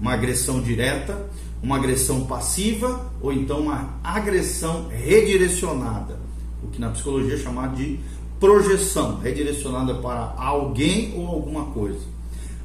uma 0.00 0.14
agressão 0.14 0.60
direta, 0.60 1.30
uma 1.62 1.76
agressão 1.76 2.26
passiva 2.26 3.12
ou 3.20 3.32
então 3.32 3.60
uma 3.60 4.00
agressão 4.02 4.88
redirecionada, 4.88 6.18
o 6.60 6.66
que 6.66 6.80
na 6.80 6.90
psicologia 6.90 7.34
é 7.34 7.38
chamado 7.38 7.76
de 7.76 8.00
projeção, 8.38 9.18
redirecionada 9.18 9.94
para 9.94 10.34
alguém 10.36 11.14
ou 11.16 11.26
alguma 11.26 11.66
coisa. 11.66 12.00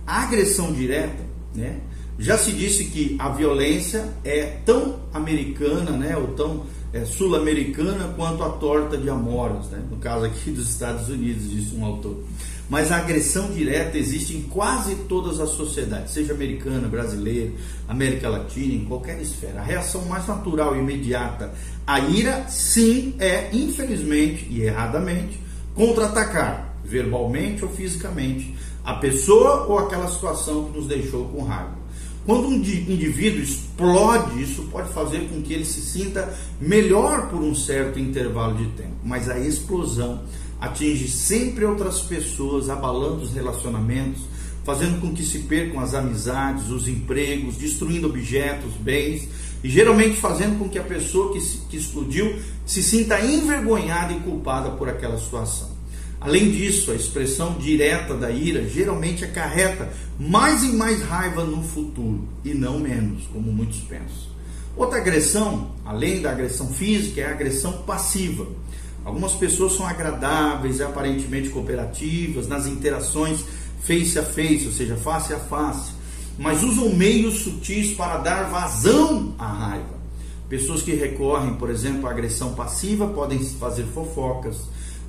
A 0.06 0.24
agressão 0.24 0.72
direta, 0.74 1.24
né? 1.56 1.80
Já 2.20 2.38
se 2.38 2.52
disse 2.52 2.86
que 2.86 3.16
a 3.20 3.30
violência 3.30 4.14
é 4.24 4.58
tão 4.66 5.00
americana, 5.14 5.92
né, 5.92 6.16
ou 6.16 6.28
tão 6.28 6.64
é, 6.94 7.06
sul-americana 7.06 8.14
quanto 8.16 8.44
a 8.44 8.50
torta 8.50 8.96
de 8.96 9.10
amoras, 9.10 9.66
né? 9.68 9.82
no 9.90 9.98
caso 9.98 10.26
aqui 10.26 10.52
dos 10.52 10.70
Estados 10.70 11.10
Unidos, 11.10 11.50
disse 11.50 11.76
um 11.76 11.84
autor. 11.84 12.24
Mas 12.70 12.92
a 12.92 12.98
agressão 12.98 13.52
direta 13.52 13.98
existe 13.98 14.38
em 14.38 14.44
quase 14.44 14.96
todas 15.10 15.40
as 15.40 15.50
sociedades, 15.50 16.14
seja 16.14 16.34
americana, 16.34 16.88
brasileira, 16.88 17.52
América 17.88 18.30
Latina, 18.30 18.76
em 18.76 18.86
qualquer 18.86 19.20
esfera. 19.20 19.60
A 19.60 19.64
reação 19.64 20.06
mais 20.06 20.28
natural 20.28 20.76
e 20.76 20.80
imediata 20.80 21.52
à 21.86 22.00
ira, 22.00 22.46
sim, 22.48 23.16
é, 23.20 23.50
infelizmente 23.52 24.48
e 24.50 24.62
erradamente, 24.62 25.43
contra-atacar, 25.74 26.76
verbalmente 26.84 27.64
ou 27.64 27.70
fisicamente, 27.70 28.56
a 28.84 28.94
pessoa 28.96 29.66
ou 29.66 29.80
aquela 29.80 30.08
situação 30.08 30.66
que 30.66 30.78
nos 30.78 30.88
deixou 30.88 31.26
com 31.26 31.44
raiva. 31.44 31.84
Quando 32.26 32.48
um 32.48 32.54
indivíduo 32.54 33.42
explode, 33.42 34.42
isso 34.42 34.64
pode 34.72 34.94
fazer 34.94 35.28
com 35.28 35.42
que 35.42 35.54
ele 35.54 35.66
se 35.66 35.82
sinta 35.82 36.34
melhor 36.60 37.30
por 37.30 37.42
um 37.42 37.54
certo 37.54 38.00
intervalo 38.00 38.56
de 38.56 38.66
tempo, 38.78 38.96
mas 39.04 39.30
a 39.30 39.38
explosão 39.38 40.22
atinge 40.60 41.10
sempre 41.10 41.66
outras 41.66 42.02
pessoas, 42.02 42.70
abalando 42.70 43.24
os 43.24 43.34
relacionamentos, 43.34 44.22
fazendo 44.64 45.02
com 45.02 45.14
que 45.14 45.24
se 45.24 45.40
percam 45.40 45.82
as 45.82 45.94
amizades, 45.94 46.70
os 46.70 46.88
empregos, 46.88 47.58
destruindo 47.58 48.08
objetos, 48.08 48.72
bens 48.80 49.28
e 49.64 49.70
geralmente 49.70 50.18
fazendo 50.18 50.60
com 50.60 50.68
que 50.68 50.78
a 50.78 50.84
pessoa 50.84 51.32
que, 51.32 51.40
se, 51.40 51.60
que 51.70 51.78
explodiu 51.78 52.36
se 52.66 52.84
sinta 52.84 53.20
envergonhada 53.24 54.12
e 54.14 54.20
culpada 54.20 54.72
por 54.72 54.90
aquela 54.90 55.18
situação. 55.18 55.72
Além 56.20 56.52
disso, 56.52 56.92
a 56.92 56.96
expressão 56.96 57.54
direta 57.56 58.16
da 58.16 58.32
ira 58.32 58.68
geralmente 58.68 59.26
acarreta 59.26 59.92
mais 60.20 60.64
e 60.64 60.72
mais 60.72 61.02
raiva 61.02 61.44
no 61.44 61.64
futuro 61.64 62.28
e 62.46 62.54
não 62.54 62.80
menos, 62.80 63.26
como 63.34 63.52
muitos 63.52 63.80
pensam. 63.80 64.32
Outra 64.76 65.00
agressão, 65.00 65.72
além 65.86 66.22
da 66.22 66.32
agressão 66.32 66.68
física, 66.68 67.22
é 67.22 67.26
a 67.26 67.32
agressão 67.32 67.84
passiva. 67.86 68.48
Algumas 69.06 69.34
pessoas 69.34 69.74
são 69.74 69.86
agradáveis 69.86 70.80
e 70.80 70.84
aparentemente 70.84 71.50
cooperativas 71.50 72.48
nas 72.48 72.68
interações 72.68 73.44
face 73.82 74.18
a 74.18 74.24
face, 74.24 74.66
ou 74.66 74.72
seja, 74.72 74.96
face 74.96 75.34
a 75.34 75.40
face, 75.40 75.92
mas 76.38 76.64
usam 76.64 76.90
meios 76.90 77.40
sutis 77.40 77.94
para 77.94 78.18
dar 78.18 78.50
vazão 78.50 79.34
à 79.38 79.48
raiva. 79.48 80.04
Pessoas 80.50 80.82
que 80.82 80.94
recorrem, 80.94 81.56
por 81.56 81.70
exemplo, 81.70 82.08
à 82.08 82.12
agressão 82.12 82.54
passiva 82.54 83.08
podem 83.08 83.40
fazer 83.40 83.86
fofocas, 83.86 84.58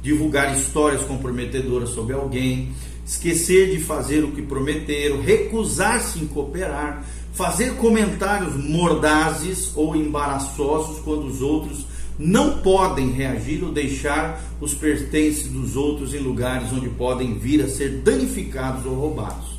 divulgar 0.02 0.56
histórias 0.56 1.02
comprometedoras 1.02 1.90
sobre 1.90 2.14
alguém, 2.14 2.72
esquecer 3.06 3.70
de 3.70 3.82
fazer 3.82 4.24
o 4.24 4.32
que 4.32 4.42
prometeram, 4.42 5.20
recusar-se 5.20 6.18
em 6.18 6.26
cooperar, 6.26 7.04
fazer 7.32 7.74
comentários 7.76 8.54
mordazes 8.56 9.72
ou 9.74 9.96
embaraçosos 9.96 11.00
quando 11.00 11.26
os 11.26 11.42
outros 11.42 11.86
não 12.18 12.58
podem 12.58 13.10
reagir 13.10 13.64
ou 13.64 13.72
deixar 13.72 14.40
os 14.60 14.72
pertences 14.72 15.48
dos 15.48 15.74
outros 15.74 16.14
em 16.14 16.18
lugares 16.18 16.72
onde 16.72 16.88
podem 16.90 17.34
vir 17.38 17.62
a 17.62 17.68
ser 17.68 18.02
danificados 18.02 18.86
ou 18.86 18.94
roubados. 18.94 19.53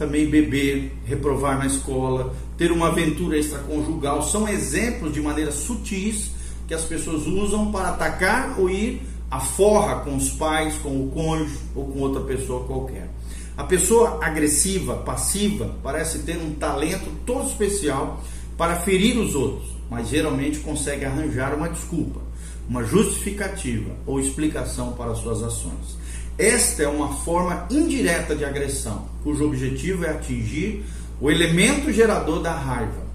Também 0.00 0.30
beber, 0.30 0.94
reprovar 1.04 1.58
na 1.58 1.66
escola, 1.66 2.34
ter 2.56 2.72
uma 2.72 2.88
aventura 2.88 3.36
extraconjugal 3.36 4.22
são 4.22 4.48
exemplos 4.48 5.12
de 5.12 5.20
maneiras 5.20 5.56
sutis 5.56 6.30
que 6.66 6.72
as 6.72 6.86
pessoas 6.86 7.26
usam 7.26 7.70
para 7.70 7.90
atacar 7.90 8.58
ou 8.58 8.70
ir 8.70 9.02
a 9.30 9.40
forra 9.40 9.96
com 9.96 10.16
os 10.16 10.30
pais, 10.30 10.74
com 10.78 11.04
o 11.04 11.10
cônjuge 11.10 11.58
ou 11.74 11.84
com 11.88 11.98
outra 11.98 12.22
pessoa 12.22 12.64
qualquer. 12.64 13.10
A 13.54 13.64
pessoa 13.64 14.24
agressiva, 14.24 14.96
passiva, 14.96 15.76
parece 15.82 16.20
ter 16.20 16.38
um 16.38 16.54
talento 16.54 17.10
todo 17.26 17.46
especial 17.50 18.24
para 18.56 18.76
ferir 18.76 19.18
os 19.18 19.34
outros, 19.34 19.68
mas 19.90 20.08
geralmente 20.08 20.60
consegue 20.60 21.04
arranjar 21.04 21.54
uma 21.54 21.68
desculpa, 21.68 22.22
uma 22.66 22.82
justificativa 22.84 23.90
ou 24.06 24.18
explicação 24.18 24.92
para 24.92 25.14
suas 25.14 25.42
ações. 25.42 25.99
Esta 26.40 26.84
é 26.84 26.88
uma 26.88 27.16
forma 27.16 27.66
indireta 27.70 28.34
de 28.34 28.46
agressão, 28.46 29.06
cujo 29.22 29.44
objetivo 29.44 30.06
é 30.06 30.08
atingir 30.08 30.86
o 31.20 31.30
elemento 31.30 31.92
gerador 31.92 32.40
da 32.40 32.54
raiva. 32.54 33.10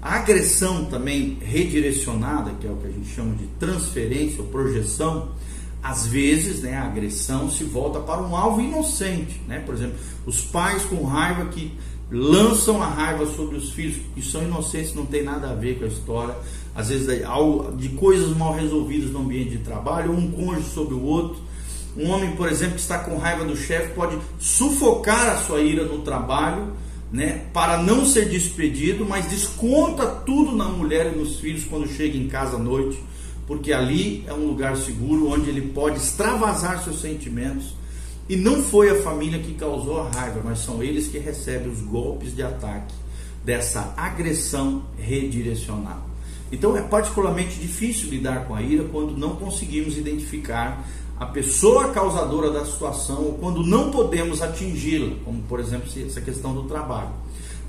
A 0.00 0.14
agressão 0.14 0.84
também 0.84 1.38
redirecionada, 1.42 2.52
que 2.60 2.68
é 2.68 2.70
o 2.70 2.76
que 2.76 2.86
a 2.86 2.90
gente 2.90 3.08
chama 3.08 3.34
de 3.34 3.46
transferência 3.58 4.42
ou 4.42 4.46
projeção, 4.46 5.30
às 5.82 6.06
vezes, 6.06 6.60
né, 6.60 6.76
a 6.76 6.84
agressão 6.84 7.50
se 7.50 7.64
volta 7.64 7.98
para 7.98 8.22
um 8.22 8.36
alvo 8.36 8.60
inocente, 8.60 9.42
né? 9.48 9.58
Por 9.58 9.74
exemplo, 9.74 9.96
os 10.24 10.42
pais 10.42 10.84
com 10.84 11.02
raiva 11.02 11.46
que 11.46 11.72
lançam 12.12 12.80
a 12.80 12.86
raiva 12.86 13.26
sobre 13.26 13.56
os 13.56 13.70
filhos 13.70 13.96
que 14.14 14.22
são 14.22 14.44
inocentes, 14.44 14.94
não 14.94 15.04
tem 15.04 15.24
nada 15.24 15.50
a 15.50 15.54
ver 15.54 15.80
com 15.80 15.84
a 15.84 15.88
história, 15.88 16.36
às 16.76 16.90
vezes 16.90 17.08
de 17.76 17.88
coisas 17.88 18.36
mal 18.36 18.54
resolvidas 18.54 19.10
no 19.10 19.18
ambiente 19.18 19.50
de 19.50 19.58
trabalho, 19.58 20.12
um 20.12 20.30
cônjuge 20.30 20.70
sobre 20.70 20.94
o 20.94 21.02
outro. 21.02 21.48
Um 21.98 22.10
homem, 22.10 22.36
por 22.36 22.48
exemplo, 22.48 22.76
que 22.76 22.80
está 22.80 22.98
com 22.98 23.18
raiva 23.18 23.44
do 23.44 23.56
chefe 23.56 23.92
pode 23.94 24.16
sufocar 24.38 25.30
a 25.30 25.36
sua 25.38 25.60
ira 25.60 25.84
no 25.84 26.02
trabalho, 26.02 26.72
né, 27.10 27.46
para 27.52 27.82
não 27.82 28.04
ser 28.04 28.28
despedido, 28.28 29.04
mas 29.04 29.26
desconta 29.26 30.06
tudo 30.06 30.54
na 30.54 30.66
mulher 30.66 31.12
e 31.12 31.18
nos 31.18 31.40
filhos 31.40 31.64
quando 31.64 31.88
chega 31.88 32.16
em 32.16 32.28
casa 32.28 32.56
à 32.56 32.58
noite 32.58 33.02
porque 33.48 33.72
ali 33.72 34.24
é 34.26 34.34
um 34.34 34.46
lugar 34.46 34.76
seguro 34.76 35.30
onde 35.30 35.48
ele 35.48 35.72
pode 35.72 35.96
extravasar 35.96 36.84
seus 36.84 37.00
sentimentos. 37.00 37.74
E 38.28 38.36
não 38.36 38.62
foi 38.62 38.90
a 38.90 39.02
família 39.02 39.38
que 39.38 39.54
causou 39.54 40.02
a 40.02 40.10
raiva, 40.10 40.42
mas 40.44 40.58
são 40.58 40.82
eles 40.82 41.08
que 41.08 41.18
recebem 41.18 41.72
os 41.72 41.80
golpes 41.80 42.36
de 42.36 42.42
ataque 42.42 42.94
dessa 43.42 43.94
agressão 43.96 44.84
redirecional. 44.98 46.06
Então 46.52 46.76
é 46.76 46.82
particularmente 46.82 47.58
difícil 47.58 48.10
lidar 48.10 48.44
com 48.44 48.54
a 48.54 48.60
ira 48.60 48.84
quando 48.84 49.16
não 49.16 49.36
conseguimos 49.36 49.96
identificar 49.96 50.86
a 51.18 51.26
pessoa 51.26 51.88
causadora 51.88 52.50
da 52.50 52.64
situação 52.64 53.22
ou 53.24 53.32
quando 53.34 53.66
não 53.66 53.90
podemos 53.90 54.40
atingi-la, 54.40 55.16
como 55.24 55.42
por 55.42 55.58
exemplo 55.58 55.88
essa 56.06 56.20
questão 56.20 56.54
do 56.54 56.62
trabalho. 56.64 57.10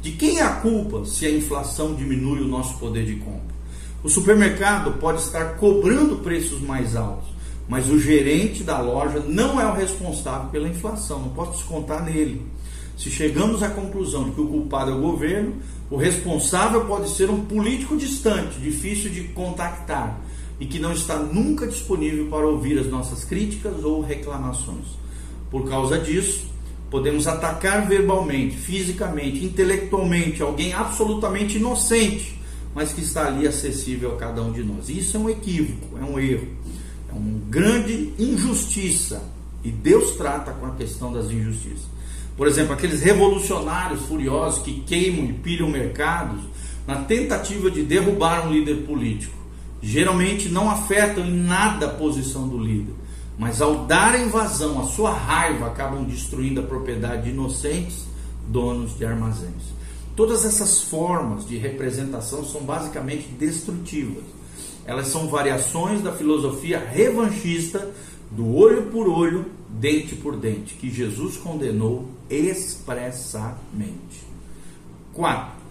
De 0.01 0.11
quem 0.11 0.37
é 0.37 0.43
a 0.43 0.55
culpa 0.55 1.03
se 1.05 1.25
a 1.25 1.31
inflação 1.31 1.95
diminui 1.95 2.41
o 2.41 2.47
nosso 2.47 2.77
poder 2.77 3.05
de 3.05 3.15
compra? 3.15 3.55
O 4.03 4.09
supermercado 4.09 4.99
pode 4.99 5.19
estar 5.19 5.55
cobrando 5.57 6.17
preços 6.17 6.61
mais 6.61 6.95
altos, 6.95 7.27
mas 7.67 7.89
o 7.89 7.99
gerente 7.99 8.63
da 8.63 8.79
loja 8.79 9.19
não 9.27 9.59
é 9.59 9.65
o 9.65 9.73
responsável 9.73 10.49
pela 10.49 10.69
inflação, 10.69 11.19
não 11.19 11.29
posso 11.29 11.57
descontar 11.57 12.05
nele. 12.05 12.45
Se 12.97 13.09
chegamos 13.09 13.63
à 13.63 13.69
conclusão 13.69 14.25
de 14.25 14.31
que 14.31 14.41
o 14.41 14.47
culpado 14.47 14.91
é 14.91 14.93
o 14.93 15.01
governo, 15.01 15.55
o 15.89 15.97
responsável 15.97 16.85
pode 16.85 17.09
ser 17.09 17.29
um 17.29 17.43
político 17.45 17.97
distante, 17.97 18.59
difícil 18.59 19.09
de 19.09 19.23
contactar 19.29 20.19
e 20.59 20.65
que 20.65 20.79
não 20.79 20.93
está 20.93 21.17
nunca 21.17 21.67
disponível 21.67 22.27
para 22.27 22.47
ouvir 22.47 22.77
as 22.79 22.87
nossas 22.87 23.23
críticas 23.23 23.83
ou 23.83 24.01
reclamações. 24.01 24.85
Por 25.49 25.67
causa 25.67 25.97
disso, 25.97 26.47
podemos 26.89 27.27
atacar 27.27 27.87
verbalmente, 27.87 28.55
fisicamente, 28.55 29.43
intelectualmente 29.43 30.41
alguém 30.41 30.73
absolutamente 30.73 31.57
inocente 31.57 32.39
mas 32.73 32.93
que 32.93 33.01
está 33.01 33.27
ali 33.27 33.47
acessível 33.47 34.13
a 34.15 34.17
cada 34.17 34.41
um 34.41 34.51
de 34.51 34.63
nós. 34.63 34.89
Isso 34.89 35.17
é 35.17 35.19
um 35.19 35.29
equívoco, 35.29 35.97
é 35.97 36.03
um 36.03 36.19
erro, 36.19 36.47
é 37.09 37.13
uma 37.13 37.39
grande 37.49 38.13
injustiça. 38.17 39.23
E 39.63 39.71
Deus 39.71 40.11
trata 40.11 40.51
com 40.53 40.65
a 40.65 40.75
questão 40.75 41.11
das 41.11 41.29
injustiças. 41.29 41.87
Por 42.37 42.47
exemplo, 42.47 42.73
aqueles 42.73 43.01
revolucionários 43.01 44.01
furiosos 44.03 44.63
que 44.63 44.79
queimam 44.81 45.25
e 45.25 45.33
pilham 45.33 45.67
mercados 45.69 46.41
na 46.87 47.03
tentativa 47.03 47.69
de 47.69 47.83
derrubar 47.83 48.47
um 48.47 48.53
líder 48.53 48.85
político. 48.85 49.37
Geralmente 49.81 50.49
não 50.49 50.69
afetam 50.69 51.25
em 51.25 51.33
nada 51.33 51.85
a 51.85 51.93
posição 51.93 52.47
do 52.47 52.57
líder, 52.57 52.93
mas 53.37 53.61
ao 53.61 53.85
darem 53.85 54.27
vazão 54.29 54.79
à 54.81 54.83
sua 54.83 55.13
raiva 55.13 55.67
acabam 55.67 56.03
destruindo 56.03 56.59
a 56.59 56.63
propriedade 56.63 57.23
de 57.23 57.29
inocentes 57.29 58.05
donos 58.47 58.97
de 58.97 59.05
armazéns. 59.05 59.79
Todas 60.15 60.43
essas 60.43 60.81
formas 60.81 61.47
de 61.47 61.57
representação 61.57 62.43
são 62.43 62.61
basicamente 62.61 63.29
destrutivas. 63.29 64.23
Elas 64.85 65.07
são 65.07 65.29
variações 65.29 66.01
da 66.01 66.11
filosofia 66.11 66.79
revanchista 66.79 67.89
do 68.31 68.53
olho 68.55 68.87
por 68.87 69.07
olho, 69.07 69.45
dente 69.69 70.15
por 70.15 70.35
dente, 70.35 70.73
que 70.73 70.89
Jesus 70.89 71.37
condenou 71.37 72.09
expressamente. 72.29 74.27
Quarto, 75.13 75.61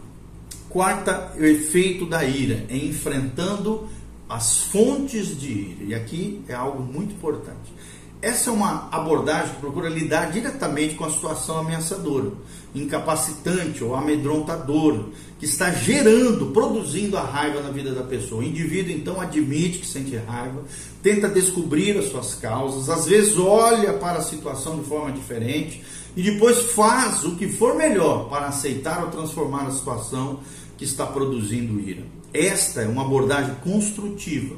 quarta, 0.68 1.32
o 1.38 1.44
efeito 1.44 2.06
da 2.06 2.24
ira, 2.24 2.64
é 2.68 2.76
enfrentando 2.76 3.88
as 4.28 4.62
fontes 4.64 5.38
de 5.38 5.50
ira. 5.52 5.84
E 5.84 5.94
aqui 5.94 6.42
é 6.48 6.54
algo 6.54 6.82
muito 6.82 7.14
importante. 7.14 7.72
essa 8.20 8.50
é 8.50 8.52
uma 8.52 8.88
abordagem 8.90 9.54
que 9.54 9.60
procura 9.60 9.88
lidar 9.88 10.32
diretamente 10.32 10.96
com 10.96 11.04
a 11.04 11.10
situação 11.10 11.58
ameaçadora, 11.58 12.32
incapacitante 12.74 13.84
ou 13.84 13.94
amedrontadora, 13.94 15.04
que 15.38 15.44
está 15.44 15.70
gerando, 15.70 16.46
produzindo 16.46 17.16
a 17.16 17.22
raiva 17.22 17.60
na 17.60 17.70
vida 17.70 17.92
da 17.92 18.02
pessoa. 18.02 18.40
O 18.40 18.44
indivíduo 18.44 18.92
então 18.92 19.20
admite 19.20 19.78
que 19.78 19.86
sente 19.86 20.16
raiva, 20.16 20.64
tenta 21.00 21.28
descobrir 21.28 21.96
as 21.96 22.06
suas 22.06 22.34
causas, 22.34 22.90
às 22.90 23.06
vezes 23.06 23.38
olha 23.38 23.92
para 23.94 24.18
a 24.18 24.22
situação 24.22 24.80
de 24.80 24.84
forma 24.84 25.12
diferente 25.12 25.84
e 26.16 26.22
depois 26.22 26.72
faz 26.72 27.24
o 27.24 27.36
que 27.36 27.46
for 27.46 27.76
melhor 27.76 28.28
para 28.28 28.46
aceitar 28.46 29.04
ou 29.04 29.10
transformar 29.10 29.68
a 29.68 29.70
situação 29.70 30.40
que 30.76 30.84
está 30.84 31.06
produzindo 31.06 31.78
ira. 31.78 32.17
Esta 32.32 32.82
é 32.82 32.88
uma 32.88 33.02
abordagem 33.02 33.54
construtiva 33.62 34.56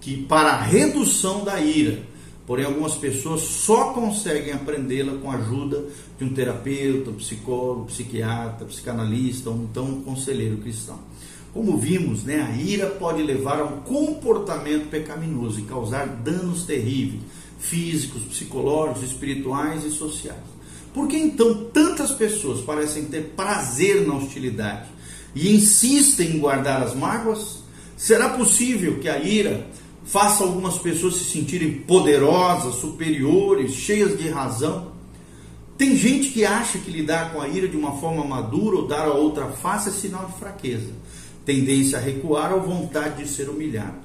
que 0.00 0.16
para 0.24 0.50
a 0.50 0.62
redução 0.62 1.44
da 1.44 1.60
ira 1.60 2.12
Porém, 2.46 2.64
algumas 2.64 2.94
pessoas 2.94 3.42
só 3.42 3.92
conseguem 3.92 4.52
aprendê-la 4.52 5.14
com 5.18 5.30
a 5.30 5.36
ajuda 5.36 5.84
de 6.18 6.24
um 6.24 6.34
terapeuta, 6.34 7.12
psicólogo, 7.12 7.86
psiquiatra, 7.86 8.66
psicanalista 8.66 9.48
ou 9.48 9.56
então 9.56 9.84
um 9.84 10.02
conselheiro 10.02 10.56
cristão. 10.56 10.98
Como 11.54 11.76
vimos, 11.76 12.24
né, 12.24 12.42
a 12.42 12.56
ira 12.56 12.86
pode 12.86 13.22
levar 13.22 13.60
a 13.60 13.64
um 13.64 13.80
comportamento 13.82 14.88
pecaminoso 14.88 15.60
e 15.60 15.64
causar 15.64 16.06
danos 16.06 16.64
terríveis, 16.64 17.22
físicos, 17.58 18.22
psicológicos, 18.24 19.04
espirituais 19.04 19.84
e 19.84 19.90
sociais. 19.90 20.40
Por 20.92 21.06
que 21.08 21.16
então 21.16 21.66
tantas 21.72 22.10
pessoas 22.10 22.60
parecem 22.60 23.04
ter 23.04 23.34
prazer 23.36 24.06
na 24.06 24.14
hostilidade 24.14 24.88
e 25.34 25.54
insistem 25.54 26.36
em 26.36 26.38
guardar 26.38 26.82
as 26.82 26.94
mágoas? 26.94 27.62
Será 27.96 28.30
possível 28.30 28.98
que 28.98 29.08
a 29.08 29.18
ira 29.18 29.66
faça 30.04 30.42
algumas 30.44 30.78
pessoas 30.78 31.16
se 31.16 31.24
sentirem 31.24 31.72
poderosas, 31.72 32.76
superiores, 32.76 33.74
cheias 33.74 34.18
de 34.18 34.28
razão. 34.28 34.92
Tem 35.78 35.96
gente 35.96 36.28
que 36.28 36.44
acha 36.44 36.78
que 36.78 36.90
lidar 36.90 37.32
com 37.32 37.40
a 37.40 37.48
ira 37.48 37.68
de 37.68 37.76
uma 37.76 37.92
forma 37.98 38.24
madura 38.24 38.76
ou 38.76 38.86
dar 38.86 39.06
a 39.06 39.14
outra 39.14 39.46
face 39.48 39.88
é 39.88 39.92
sinal 39.92 40.26
de 40.26 40.38
fraqueza, 40.38 40.90
tendência 41.44 41.98
a 41.98 42.00
recuar 42.00 42.52
ou 42.52 42.62
vontade 42.62 43.22
de 43.22 43.28
ser 43.28 43.48
humilhado. 43.48 43.96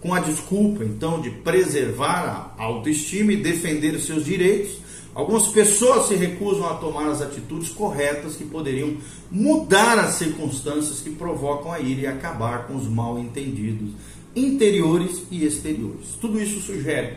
Com 0.00 0.14
a 0.14 0.20
desculpa, 0.20 0.84
então, 0.84 1.20
de 1.20 1.30
preservar 1.30 2.54
a 2.56 2.62
autoestima 2.62 3.32
e 3.32 3.36
defender 3.36 3.94
os 3.94 4.04
seus 4.04 4.24
direitos, 4.24 4.78
algumas 5.16 5.48
pessoas 5.48 6.08
se 6.08 6.14
recusam 6.14 6.68
a 6.68 6.74
tomar 6.74 7.08
as 7.08 7.22
atitudes 7.22 7.70
corretas 7.70 8.36
que 8.36 8.44
poderiam 8.44 8.98
mudar 9.30 9.98
as 9.98 10.16
circunstâncias 10.16 11.00
que 11.00 11.08
provocam 11.10 11.72
a 11.72 11.80
ira 11.80 12.02
e 12.02 12.06
acabar 12.06 12.66
com 12.66 12.76
os 12.76 12.86
mal 12.86 13.18
entendidos 13.18 13.92
interiores 14.36 15.22
e 15.30 15.46
exteriores. 15.46 16.08
Tudo 16.20 16.38
isso 16.38 16.60
sugere 16.60 17.16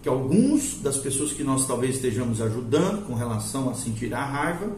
que 0.00 0.08
alguns 0.08 0.80
das 0.80 0.96
pessoas 0.96 1.32
que 1.32 1.42
nós 1.42 1.66
talvez 1.66 1.96
estejamos 1.96 2.40
ajudando 2.40 3.04
com 3.04 3.14
relação 3.14 3.68
a 3.68 3.74
sentir 3.74 4.14
a 4.14 4.24
raiva, 4.24 4.70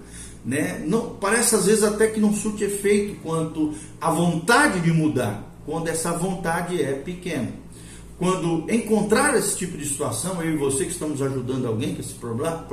né, 0.42 0.82
não, 0.86 1.10
parece 1.16 1.54
às 1.54 1.66
vezes 1.66 1.84
até 1.84 2.06
que 2.06 2.18
não 2.18 2.32
surte 2.32 2.64
efeito 2.64 3.20
quanto 3.22 3.74
a 4.00 4.10
vontade 4.10 4.80
de 4.80 4.90
mudar, 4.90 5.54
quando 5.66 5.88
essa 5.88 6.10
vontade 6.12 6.82
é 6.82 6.94
pequena. 6.94 7.61
Quando 8.22 8.70
encontrar 8.70 9.36
esse 9.36 9.56
tipo 9.56 9.76
de 9.76 9.84
situação, 9.84 10.40
eu 10.40 10.52
e 10.52 10.56
você 10.56 10.84
que 10.84 10.92
estamos 10.92 11.20
ajudando 11.20 11.66
alguém 11.66 11.92
com, 11.92 12.00
esse 12.00 12.14
problema, 12.14 12.64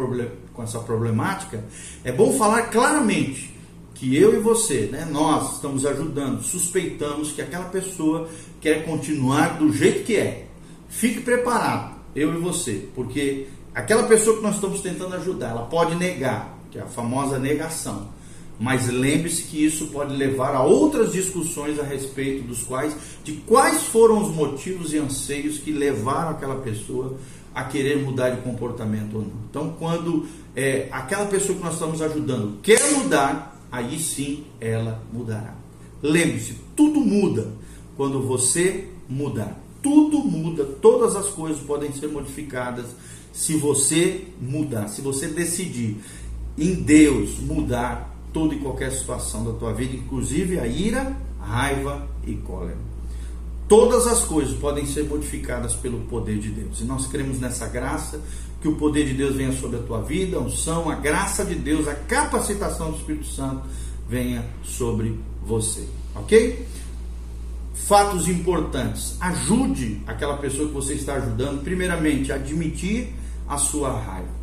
com 0.54 0.62
essa 0.62 0.78
problemática, 0.78 1.66
é 2.04 2.12
bom 2.12 2.38
falar 2.38 2.70
claramente 2.70 3.52
que 3.96 4.16
eu 4.16 4.36
e 4.36 4.40
você, 4.40 4.90
né, 4.92 5.08
nós 5.10 5.56
estamos 5.56 5.88
ajudando, 5.88 6.44
suspeitamos 6.44 7.32
que 7.32 7.42
aquela 7.42 7.66
pessoa 7.66 8.30
quer 8.62 8.86
continuar 8.86 9.58
do 9.58 9.74
jeito 9.74 10.06
que 10.06 10.18
é. 10.18 10.46
Fique 10.88 11.22
preparado, 11.22 11.96
eu 12.16 12.32
e 12.32 12.38
você, 12.38 12.88
porque 12.94 13.48
aquela 13.74 14.04
pessoa 14.04 14.38
que 14.38 14.44
nós 14.44 14.54
estamos 14.54 14.82
tentando 14.82 15.16
ajudar, 15.16 15.50
ela 15.50 15.66
pode 15.66 15.96
negar, 15.96 16.60
que 16.70 16.78
é 16.78 16.84
a 16.84 16.86
famosa 16.86 17.40
negação. 17.40 18.08
Mas 18.60 18.90
lembre-se 18.90 19.44
que 19.44 19.64
isso 19.64 19.88
pode 19.88 20.14
levar 20.14 20.54
a 20.54 20.62
outras 20.62 21.14
discussões 21.14 21.80
a 21.80 21.84
respeito 21.84 22.46
dos 22.46 22.62
quais, 22.64 22.94
de 23.24 23.34
quais 23.48 23.84
foram 23.84 24.22
os 24.22 24.36
motivos 24.36 24.94
e 24.94 24.98
anseios 24.98 25.58
que 25.58 25.72
levaram 25.72 26.32
aquela 26.32 26.58
pessoa 26.58 27.18
a 27.56 27.64
querer 27.64 28.04
mudar 28.04 28.32
de 28.32 28.42
comportamento 28.42 29.16
ou 29.16 29.22
não. 29.22 29.32
Então, 29.50 29.76
quando 29.80 30.28
é, 30.56 30.90
aquela 30.92 31.26
pessoa 31.26 31.58
que 31.58 31.64
nós 31.64 31.74
estamos 31.74 32.02
ajudando 32.02 32.60
quer 32.62 32.92
mudar, 32.92 33.58
aí 33.72 33.98
sim 33.98 34.44
ela 34.60 35.02
mudará. 35.12 35.56
Lembre-se, 36.02 36.56
tudo 36.76 37.00
muda 37.00 37.54
quando 37.96 38.22
você 38.22 38.90
mudar. 39.08 39.58
Tudo 39.82 40.20
muda, 40.20 40.66
todas 40.66 41.16
as 41.16 41.28
coisas 41.30 41.62
podem 41.62 41.94
ser 41.94 42.08
modificadas 42.08 42.88
se 43.32 43.56
você 43.56 44.26
mudar, 44.42 44.90
se 44.90 45.02
você 45.02 45.28
decidir 45.28 45.98
em 46.58 46.74
Deus 46.74 47.40
mudar 47.40 48.19
toda 48.34 48.54
e 48.56 48.60
qualquer 48.60 48.92
situação 48.92 49.44
da 49.44 49.54
tua 49.54 49.74
vida, 49.74 49.96
inclusive 49.96 50.60
a 50.60 50.68
ira, 50.68 51.16
raiva 51.40 52.08
e 52.26 52.34
cólera. 52.36 52.78
Todas 53.68 54.08
as 54.08 54.24
coisas 54.26 54.58
podem 54.58 54.86
ser 54.86 55.04
modificadas 55.04 55.76
pelo 55.76 56.00
poder 56.02 56.40
de 56.40 56.50
Deus. 56.50 56.82
E 56.82 56.84
nós 56.84 57.06
cremos 57.06 57.40
nessa 57.40 57.68
graça, 57.68 58.20
que 58.62 58.68
o 58.68 58.76
poder 58.76 59.06
de 59.06 59.14
Deus 59.14 59.36
venha 59.36 59.52
sobre 59.54 59.78
a 59.78 59.84
tua 59.84 60.02
vida, 60.02 60.38
a 60.38 60.42
unção, 60.42 60.90
a 60.90 60.96
graça 60.96 61.46
de 61.46 61.56
Deus, 61.56 61.88
a 61.88 61.96
capacitação 61.96 62.92
do 62.92 62.98
Espírito 62.98 63.28
Santo 63.28 63.62
venha 64.08 64.44
sobre 64.64 65.18
você. 65.46 65.88
Ok? 66.16 66.66
Fatos 67.74 68.28
importantes. 68.28 69.16
Ajude 69.22 70.02
aquela 70.06 70.38
pessoa 70.38 70.68
que 70.68 70.74
você 70.74 70.96
está 70.96 71.14
ajudando, 71.14 71.64
primeiramente, 71.64 72.32
a 72.32 72.36
admitir 72.36 73.14
a 73.48 73.58
sua 73.58 73.92
raiva. 73.92 74.39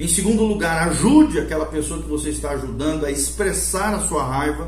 Em 0.00 0.08
segundo 0.08 0.42
lugar, 0.44 0.88
ajude 0.88 1.38
aquela 1.38 1.66
pessoa 1.66 2.00
que 2.00 2.08
você 2.08 2.30
está 2.30 2.52
ajudando 2.52 3.04
a 3.04 3.10
expressar 3.10 3.92
a 3.94 4.00
sua 4.00 4.24
raiva 4.24 4.66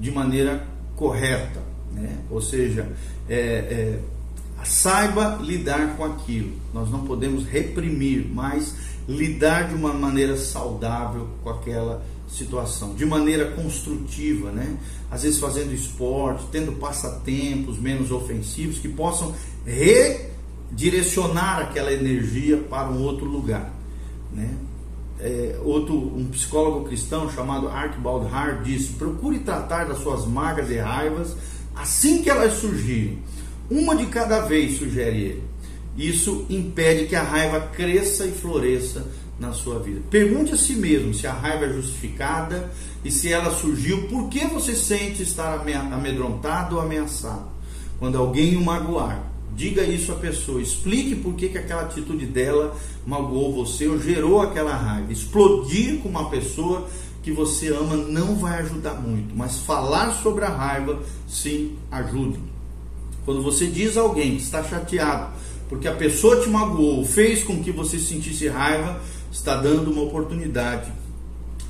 de 0.00 0.10
maneira 0.10 0.66
correta. 0.96 1.62
Né? 1.92 2.18
Ou 2.28 2.42
seja, 2.42 2.90
é, 3.28 3.36
é, 3.36 4.00
saiba 4.64 5.38
lidar 5.40 5.96
com 5.96 6.04
aquilo. 6.04 6.50
Nós 6.74 6.90
não 6.90 7.04
podemos 7.04 7.44
reprimir, 7.44 8.26
mas 8.28 8.74
lidar 9.08 9.68
de 9.68 9.74
uma 9.76 9.92
maneira 9.92 10.36
saudável 10.36 11.28
com 11.44 11.50
aquela 11.50 12.04
situação, 12.28 12.94
de 12.96 13.06
maneira 13.06 13.52
construtiva, 13.52 14.50
né? 14.50 14.76
Às 15.10 15.22
vezes 15.22 15.38
fazendo 15.38 15.72
esporte, 15.72 16.44
tendo 16.50 16.72
passatempos 16.72 17.78
menos 17.78 18.10
ofensivos 18.10 18.78
que 18.78 18.88
possam 18.88 19.32
redirecionar 19.64 21.60
aquela 21.60 21.92
energia 21.92 22.56
para 22.56 22.88
um 22.88 23.00
outro 23.02 23.26
lugar, 23.26 23.70
né? 24.32 24.50
É, 25.20 25.58
outro 25.62 25.94
um 25.94 26.26
psicólogo 26.32 26.88
cristão 26.88 27.30
chamado 27.30 27.68
Archibald 27.68 28.26
Hart 28.32 28.62
disse: 28.62 28.94
procure 28.94 29.38
tratar 29.40 29.84
das 29.84 29.98
suas 29.98 30.26
mágoas 30.26 30.70
e 30.70 30.78
raivas 30.78 31.36
assim 31.74 32.22
que 32.22 32.28
elas 32.28 32.54
surgirem 32.54 33.22
uma 33.70 33.96
de 33.96 34.06
cada 34.06 34.40
vez, 34.40 34.78
sugere 34.78 35.22
ele. 35.22 35.42
Isso 35.96 36.46
impede 36.50 37.06
que 37.06 37.16
a 37.16 37.22
raiva 37.22 37.60
cresça 37.60 38.26
e 38.26 38.32
floresça 38.32 39.06
na 39.38 39.52
sua 39.52 39.78
vida. 39.78 40.00
Pergunte 40.10 40.52
a 40.52 40.56
si 40.56 40.74
mesmo 40.74 41.14
se 41.14 41.26
a 41.26 41.32
raiva 41.32 41.66
é 41.66 41.72
justificada 41.72 42.70
e 43.04 43.10
se 43.10 43.32
ela 43.32 43.50
surgiu, 43.50 44.08
por 44.08 44.28
que 44.28 44.46
você 44.46 44.74
sente 44.74 45.22
estar 45.22 45.64
amedrontado 45.92 46.76
ou 46.76 46.82
ameaçado? 46.82 47.46
Quando 47.98 48.18
alguém 48.18 48.56
o 48.56 48.64
magoar, 48.64 49.31
diga 49.54 49.82
isso 49.84 50.12
à 50.12 50.16
pessoa, 50.16 50.60
explique 50.60 51.14
por 51.16 51.34
que, 51.34 51.48
que 51.48 51.58
aquela 51.58 51.82
atitude 51.82 52.26
dela 52.26 52.76
magoou 53.06 53.52
você 53.52 53.86
ou 53.86 54.00
gerou 54.00 54.40
aquela 54.40 54.74
raiva. 54.74 55.12
Explodir 55.12 55.98
com 55.98 56.08
uma 56.08 56.30
pessoa 56.30 56.88
que 57.22 57.30
você 57.30 57.68
ama 57.68 57.96
não 57.96 58.36
vai 58.36 58.60
ajudar 58.60 58.94
muito, 58.94 59.34
mas 59.36 59.58
falar 59.58 60.12
sobre 60.22 60.44
a 60.44 60.48
raiva 60.48 61.00
sim 61.28 61.76
ajuda. 61.90 62.38
Quando 63.24 63.42
você 63.42 63.66
diz 63.66 63.96
a 63.96 64.00
alguém 64.00 64.36
que 64.36 64.42
está 64.42 64.64
chateado 64.64 65.32
porque 65.72 65.88
a 65.88 65.94
pessoa 65.94 66.38
te 66.38 66.50
magoou, 66.50 67.02
fez 67.02 67.42
com 67.42 67.62
que 67.62 67.72
você 67.72 67.98
sentisse 67.98 68.46
raiva, 68.46 69.00
está 69.32 69.56
dando 69.56 69.90
uma 69.90 70.02
oportunidade 70.02 70.92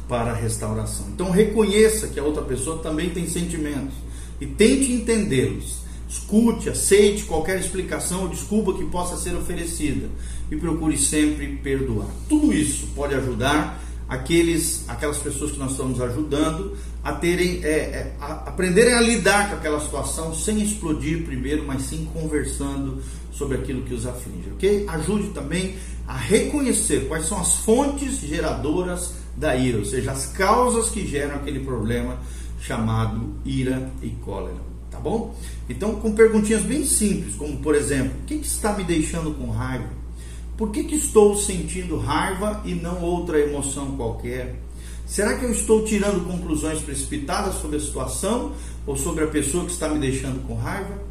para 0.09 0.33
a 0.33 0.35
restauração. 0.35 1.07
Então 1.15 1.31
reconheça 1.31 2.09
que 2.09 2.19
a 2.19 2.25
outra 2.25 2.43
pessoa 2.43 2.79
também 2.79 3.11
tem 3.11 3.29
sentimentos 3.29 3.95
e 4.41 4.47
tente 4.47 4.91
entendê-los. 4.91 5.82
Escute, 6.13 6.69
aceite 6.69 7.25
qualquer 7.25 7.59
explicação 7.59 8.25
ou 8.25 8.29
desculpa 8.29 8.75
que 8.75 8.85
possa 8.85 9.17
ser 9.17 9.35
oferecida 9.35 10.11
e 10.51 10.57
procure 10.57 10.99
sempre 10.99 11.57
perdoar. 11.57 12.09
Tudo 12.29 12.53
isso 12.53 12.87
pode 12.95 13.15
ajudar 13.15 13.83
aqueles, 14.07 14.85
aquelas 14.89 15.17
pessoas 15.17 15.53
que 15.53 15.59
nós 15.59 15.71
estamos 15.71 15.99
ajudando 16.03 16.77
a 17.03 17.13
terem, 17.13 17.65
é, 17.65 17.69
é, 17.69 18.17
a 18.21 18.33
aprenderem 18.51 18.93
a 18.93 19.01
lidar 19.01 19.49
com 19.49 19.57
aquela 19.57 19.81
situação 19.81 20.35
sem 20.35 20.61
explodir 20.61 21.25
primeiro, 21.25 21.65
mas 21.67 21.85
sim 21.85 22.07
conversando 22.13 23.03
sobre 23.33 23.57
aquilo 23.57 23.81
que 23.81 23.95
os 23.95 24.07
aflige, 24.07 24.51
ok? 24.53 24.85
Ajude 24.89 25.29
também 25.29 25.77
a 26.07 26.15
reconhecer 26.15 27.09
quais 27.09 27.27
são 27.27 27.41
as 27.41 27.57
fontes 27.57 28.21
geradoras 28.21 29.15
da 29.35 29.57
ira, 29.57 29.79
ou 29.79 29.85
seja, 29.87 30.13
as 30.13 30.27
causas 30.27 30.91
que 30.91 31.07
geram 31.07 31.37
aquele 31.37 31.61
problema 31.61 32.19
chamado 32.61 33.35
ira 33.47 33.91
e 34.03 34.11
cólera, 34.11 34.72
bom? 35.03 35.35
Então, 35.69 35.97
com 35.97 36.13
perguntinhas 36.13 36.63
bem 36.63 36.85
simples, 36.85 37.35
como 37.35 37.59
por 37.59 37.75
exemplo, 37.75 38.13
o 38.23 38.27
que, 38.27 38.39
que 38.39 38.47
está 38.47 38.73
me 38.73 38.85
deixando 38.85 39.35
com 39.35 39.51
raiva? 39.51 39.89
Por 40.57 40.71
que, 40.71 40.85
que 40.85 40.95
estou 40.95 41.37
sentindo 41.37 41.97
raiva 41.99 42.63
e 42.65 42.75
não 42.75 43.03
outra 43.03 43.41
emoção 43.41 43.97
qualquer? 43.97 44.57
Será 45.07 45.37
que 45.37 45.45
eu 45.45 45.51
estou 45.51 45.85
tirando 45.85 46.25
conclusões 46.27 46.81
precipitadas 46.81 47.57
sobre 47.57 47.77
a 47.77 47.81
situação 47.81 48.53
ou 48.87 48.97
sobre 48.97 49.25
a 49.25 49.27
pessoa 49.27 49.65
que 49.65 49.73
está 49.73 49.89
me 49.89 49.99
deixando 49.99 50.47
com 50.47 50.55
raiva? 50.55 51.03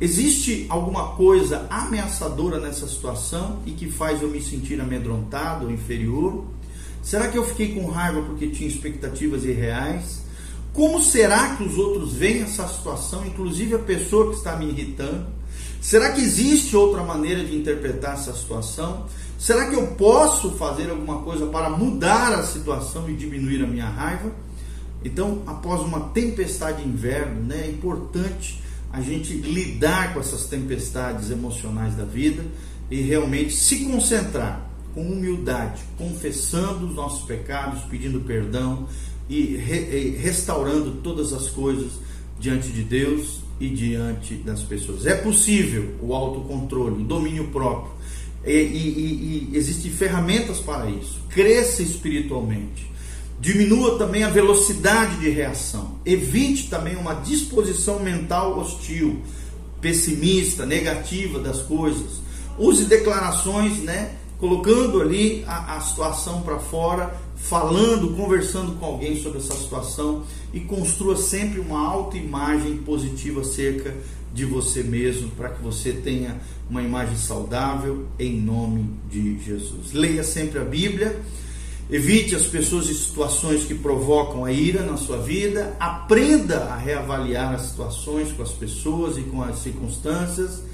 Existe 0.00 0.66
alguma 0.68 1.14
coisa 1.14 1.66
ameaçadora 1.70 2.60
nessa 2.60 2.86
situação 2.86 3.60
e 3.64 3.70
que 3.70 3.90
faz 3.90 4.20
eu 4.20 4.28
me 4.28 4.42
sentir 4.42 4.80
amedrontado 4.80 5.66
ou 5.66 5.70
inferior? 5.70 6.44
Será 7.02 7.28
que 7.28 7.38
eu 7.38 7.44
fiquei 7.44 7.74
com 7.74 7.86
raiva 7.86 8.20
porque 8.22 8.48
tinha 8.48 8.68
expectativas 8.68 9.44
irreais? 9.44 10.25
Como 10.76 11.02
será 11.02 11.56
que 11.56 11.64
os 11.64 11.78
outros 11.78 12.12
veem 12.12 12.42
essa 12.42 12.68
situação, 12.68 13.24
inclusive 13.24 13.74
a 13.74 13.78
pessoa 13.78 14.28
que 14.28 14.36
está 14.36 14.54
me 14.56 14.66
irritando? 14.66 15.24
Será 15.80 16.12
que 16.12 16.20
existe 16.20 16.76
outra 16.76 17.02
maneira 17.02 17.42
de 17.42 17.56
interpretar 17.56 18.12
essa 18.12 18.34
situação? 18.34 19.06
Será 19.38 19.70
que 19.70 19.74
eu 19.74 19.86
posso 19.92 20.50
fazer 20.50 20.90
alguma 20.90 21.22
coisa 21.22 21.46
para 21.46 21.70
mudar 21.70 22.34
a 22.34 22.42
situação 22.42 23.08
e 23.08 23.14
diminuir 23.14 23.64
a 23.64 23.66
minha 23.66 23.88
raiva? 23.88 24.30
Então, 25.02 25.42
após 25.46 25.80
uma 25.80 26.10
tempestade 26.10 26.82
de 26.82 26.88
inverno, 26.90 27.42
né, 27.44 27.62
é 27.64 27.70
importante 27.70 28.62
a 28.92 29.00
gente 29.00 29.32
lidar 29.32 30.12
com 30.12 30.20
essas 30.20 30.44
tempestades 30.44 31.30
emocionais 31.30 31.96
da 31.96 32.04
vida 32.04 32.44
e 32.90 33.00
realmente 33.00 33.54
se 33.54 33.86
concentrar 33.86 34.68
com 34.92 35.00
humildade, 35.00 35.82
confessando 35.96 36.86
os 36.86 36.94
nossos 36.94 37.24
pecados, 37.24 37.82
pedindo 37.84 38.20
perdão 38.20 38.86
e, 39.28 39.56
re, 39.56 39.76
e 39.76 40.16
restaurando 40.16 40.92
todas 41.02 41.32
as 41.32 41.48
coisas 41.48 41.92
diante 42.38 42.68
de 42.68 42.82
Deus 42.82 43.40
e 43.58 43.68
diante 43.68 44.34
das 44.34 44.62
pessoas. 44.62 45.06
É 45.06 45.14
possível 45.14 45.94
o 46.00 46.14
autocontrole, 46.14 47.02
o 47.02 47.06
domínio 47.06 47.48
próprio. 47.48 47.92
E, 48.44 48.52
e, 48.52 49.50
e 49.52 49.56
existem 49.56 49.90
ferramentas 49.90 50.58
para 50.60 50.88
isso. 50.88 51.20
Cresça 51.30 51.82
espiritualmente. 51.82 52.86
Diminua 53.40 53.98
também 53.98 54.22
a 54.22 54.30
velocidade 54.30 55.16
de 55.20 55.28
reação. 55.30 55.98
Evite 56.04 56.68
também 56.68 56.96
uma 56.96 57.14
disposição 57.14 57.98
mental 57.98 58.58
hostil, 58.58 59.20
pessimista, 59.80 60.64
negativa 60.64 61.38
das 61.38 61.60
coisas. 61.62 62.20
Use 62.58 62.84
declarações, 62.84 63.78
né? 63.78 64.12
Colocando 64.38 65.00
ali 65.00 65.44
a, 65.46 65.76
a 65.76 65.80
situação 65.80 66.42
para 66.42 66.58
fora, 66.58 67.14
falando, 67.36 68.16
conversando 68.16 68.72
com 68.78 68.86
alguém 68.86 69.22
sobre 69.22 69.38
essa 69.38 69.54
situação 69.54 70.24
e 70.52 70.60
construa 70.60 71.16
sempre 71.16 71.60
uma 71.60 71.86
autoimagem 71.86 72.78
positiva 72.78 73.42
acerca 73.42 73.94
de 74.34 74.44
você 74.44 74.82
mesmo, 74.82 75.30
para 75.30 75.50
que 75.50 75.62
você 75.62 75.92
tenha 75.92 76.40
uma 76.68 76.82
imagem 76.82 77.16
saudável 77.16 78.06
em 78.18 78.40
nome 78.40 78.90
de 79.10 79.38
Jesus. 79.38 79.92
Leia 79.92 80.24
sempre 80.24 80.58
a 80.58 80.64
Bíblia 80.64 81.22
Evite 81.88 82.34
as 82.34 82.46
pessoas 82.46 82.88
e 82.88 82.94
situações 82.94 83.64
que 83.64 83.74
provocam 83.74 84.44
a 84.44 84.50
ira 84.50 84.82
na 84.82 84.96
sua 84.96 85.18
vida. 85.18 85.76
Aprenda 85.78 86.64
a 86.64 86.76
reavaliar 86.76 87.54
as 87.54 87.66
situações 87.66 88.32
com 88.32 88.42
as 88.42 88.50
pessoas 88.50 89.16
e 89.16 89.20
com 89.22 89.40
as 89.40 89.60
circunstâncias. 89.60 90.64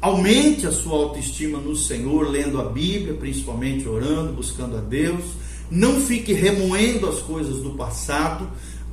Aumente 0.00 0.68
a 0.68 0.70
sua 0.70 0.96
autoestima 0.96 1.58
no 1.58 1.74
Senhor, 1.74 2.28
lendo 2.28 2.60
a 2.60 2.64
Bíblia, 2.64 3.14
principalmente 3.14 3.88
orando, 3.88 4.32
buscando 4.32 4.76
a 4.76 4.80
Deus. 4.80 5.24
Não 5.70 6.00
fique 6.00 6.32
remoendo 6.32 7.08
as 7.08 7.20
coisas 7.20 7.62
do 7.62 7.70
passado. 7.70 8.48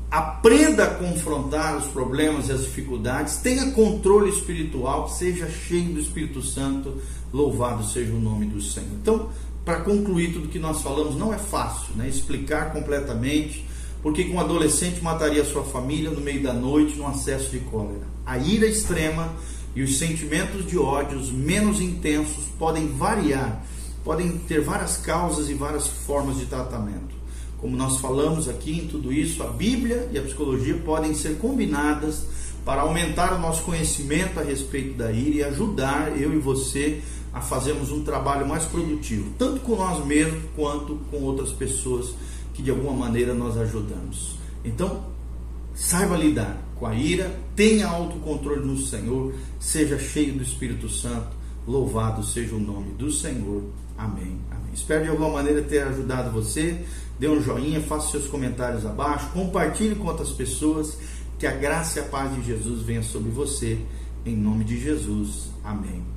Aprenda 0.09 0.85
a 0.85 0.95
confrontar 0.95 1.77
os 1.77 1.85
problemas 1.85 2.47
e 2.47 2.51
as 2.51 2.61
dificuldades. 2.61 3.37
Tenha 3.37 3.71
controle 3.71 4.29
espiritual. 4.29 5.09
Seja 5.09 5.49
cheio 5.49 5.93
do 5.93 5.99
Espírito 5.99 6.41
Santo. 6.41 7.01
Louvado 7.33 7.85
seja 7.85 8.13
o 8.13 8.19
nome 8.19 8.45
do 8.45 8.61
Senhor. 8.61 8.89
Então, 9.01 9.29
para 9.65 9.81
concluir 9.81 10.33
tudo 10.33 10.47
que 10.47 10.59
nós 10.59 10.81
falamos, 10.81 11.17
não 11.17 11.33
é 11.33 11.37
fácil 11.37 11.95
né? 11.95 12.07
explicar 12.07 12.71
completamente 12.71 13.65
porque 14.01 14.23
que 14.23 14.31
um 14.31 14.39
adolescente 14.39 15.03
mataria 15.03 15.43
sua 15.43 15.63
família 15.63 16.09
no 16.11 16.21
meio 16.21 16.41
da 16.41 16.53
noite 16.53 16.95
num 16.95 17.07
acesso 17.07 17.51
de 17.51 17.59
cólera. 17.59 18.07
A 18.25 18.37
ira 18.37 18.65
extrema 18.67 19.33
e 19.75 19.81
os 19.81 19.97
sentimentos 19.97 20.65
de 20.65 20.77
ódios 20.77 21.31
menos 21.31 21.81
intensos 21.81 22.45
podem 22.57 22.87
variar, 22.87 23.63
podem 24.07 24.37
ter 24.37 24.61
várias 24.61 24.95
causas 24.95 25.49
e 25.49 25.53
várias 25.53 25.85
formas 25.85 26.37
de 26.37 26.45
tratamento. 26.45 27.13
Como 27.57 27.75
nós 27.75 27.99
falamos 27.99 28.47
aqui 28.47 28.71
em 28.71 28.87
tudo 28.87 29.11
isso, 29.11 29.43
a 29.43 29.47
Bíblia 29.47 30.07
e 30.13 30.17
a 30.17 30.21
psicologia 30.21 30.77
podem 30.77 31.13
ser 31.13 31.37
combinadas 31.39 32.25
para 32.63 32.83
aumentar 32.83 33.33
o 33.33 33.39
nosso 33.39 33.63
conhecimento 33.63 34.39
a 34.39 34.43
respeito 34.43 34.97
da 34.97 35.11
ira 35.11 35.35
e 35.35 35.43
ajudar 35.43 36.17
eu 36.17 36.33
e 36.33 36.37
você 36.37 37.01
a 37.33 37.41
fazermos 37.41 37.91
um 37.91 38.01
trabalho 38.01 38.47
mais 38.47 38.63
produtivo, 38.63 39.33
tanto 39.37 39.59
com 39.59 39.75
nós 39.75 40.05
mesmos 40.05 40.41
quanto 40.55 40.95
com 41.11 41.23
outras 41.23 41.51
pessoas 41.51 42.13
que 42.53 42.63
de 42.63 42.71
alguma 42.71 42.93
maneira 42.93 43.33
nós 43.33 43.57
ajudamos. 43.57 44.37
Então, 44.63 45.03
saiba 45.75 46.15
lidar 46.15 46.57
com 46.79 46.85
a 46.85 46.95
ira, 46.95 47.37
tenha 47.57 47.87
autocontrole 47.87 48.65
no 48.65 48.77
Senhor, 48.77 49.33
seja 49.59 49.99
cheio 49.99 50.33
do 50.33 50.43
Espírito 50.43 50.87
Santo, 50.87 51.35
louvado 51.67 52.23
seja 52.23 52.55
o 52.55 52.59
nome 52.59 52.93
do 52.93 53.11
Senhor. 53.11 53.63
Amém. 53.97 54.39
Amém. 54.51 54.73
Espero 54.73 55.03
de 55.03 55.09
alguma 55.09 55.29
maneira 55.29 55.61
ter 55.61 55.79
ajudado 55.79 56.31
você. 56.31 56.85
Dê 57.19 57.27
um 57.27 57.41
joinha, 57.41 57.81
faça 57.81 58.11
seus 58.11 58.27
comentários 58.27 58.85
abaixo, 58.85 59.29
compartilhe 59.31 59.95
com 59.95 60.07
outras 60.07 60.31
pessoas. 60.31 60.97
Que 61.39 61.47
a 61.47 61.51
graça 61.51 61.99
e 61.99 62.01
a 62.03 62.05
paz 62.05 62.33
de 62.35 62.43
Jesus 62.43 62.81
venha 62.81 63.03
sobre 63.03 63.31
você. 63.31 63.79
Em 64.25 64.35
nome 64.35 64.63
de 64.63 64.79
Jesus. 64.79 65.49
Amém. 65.63 66.16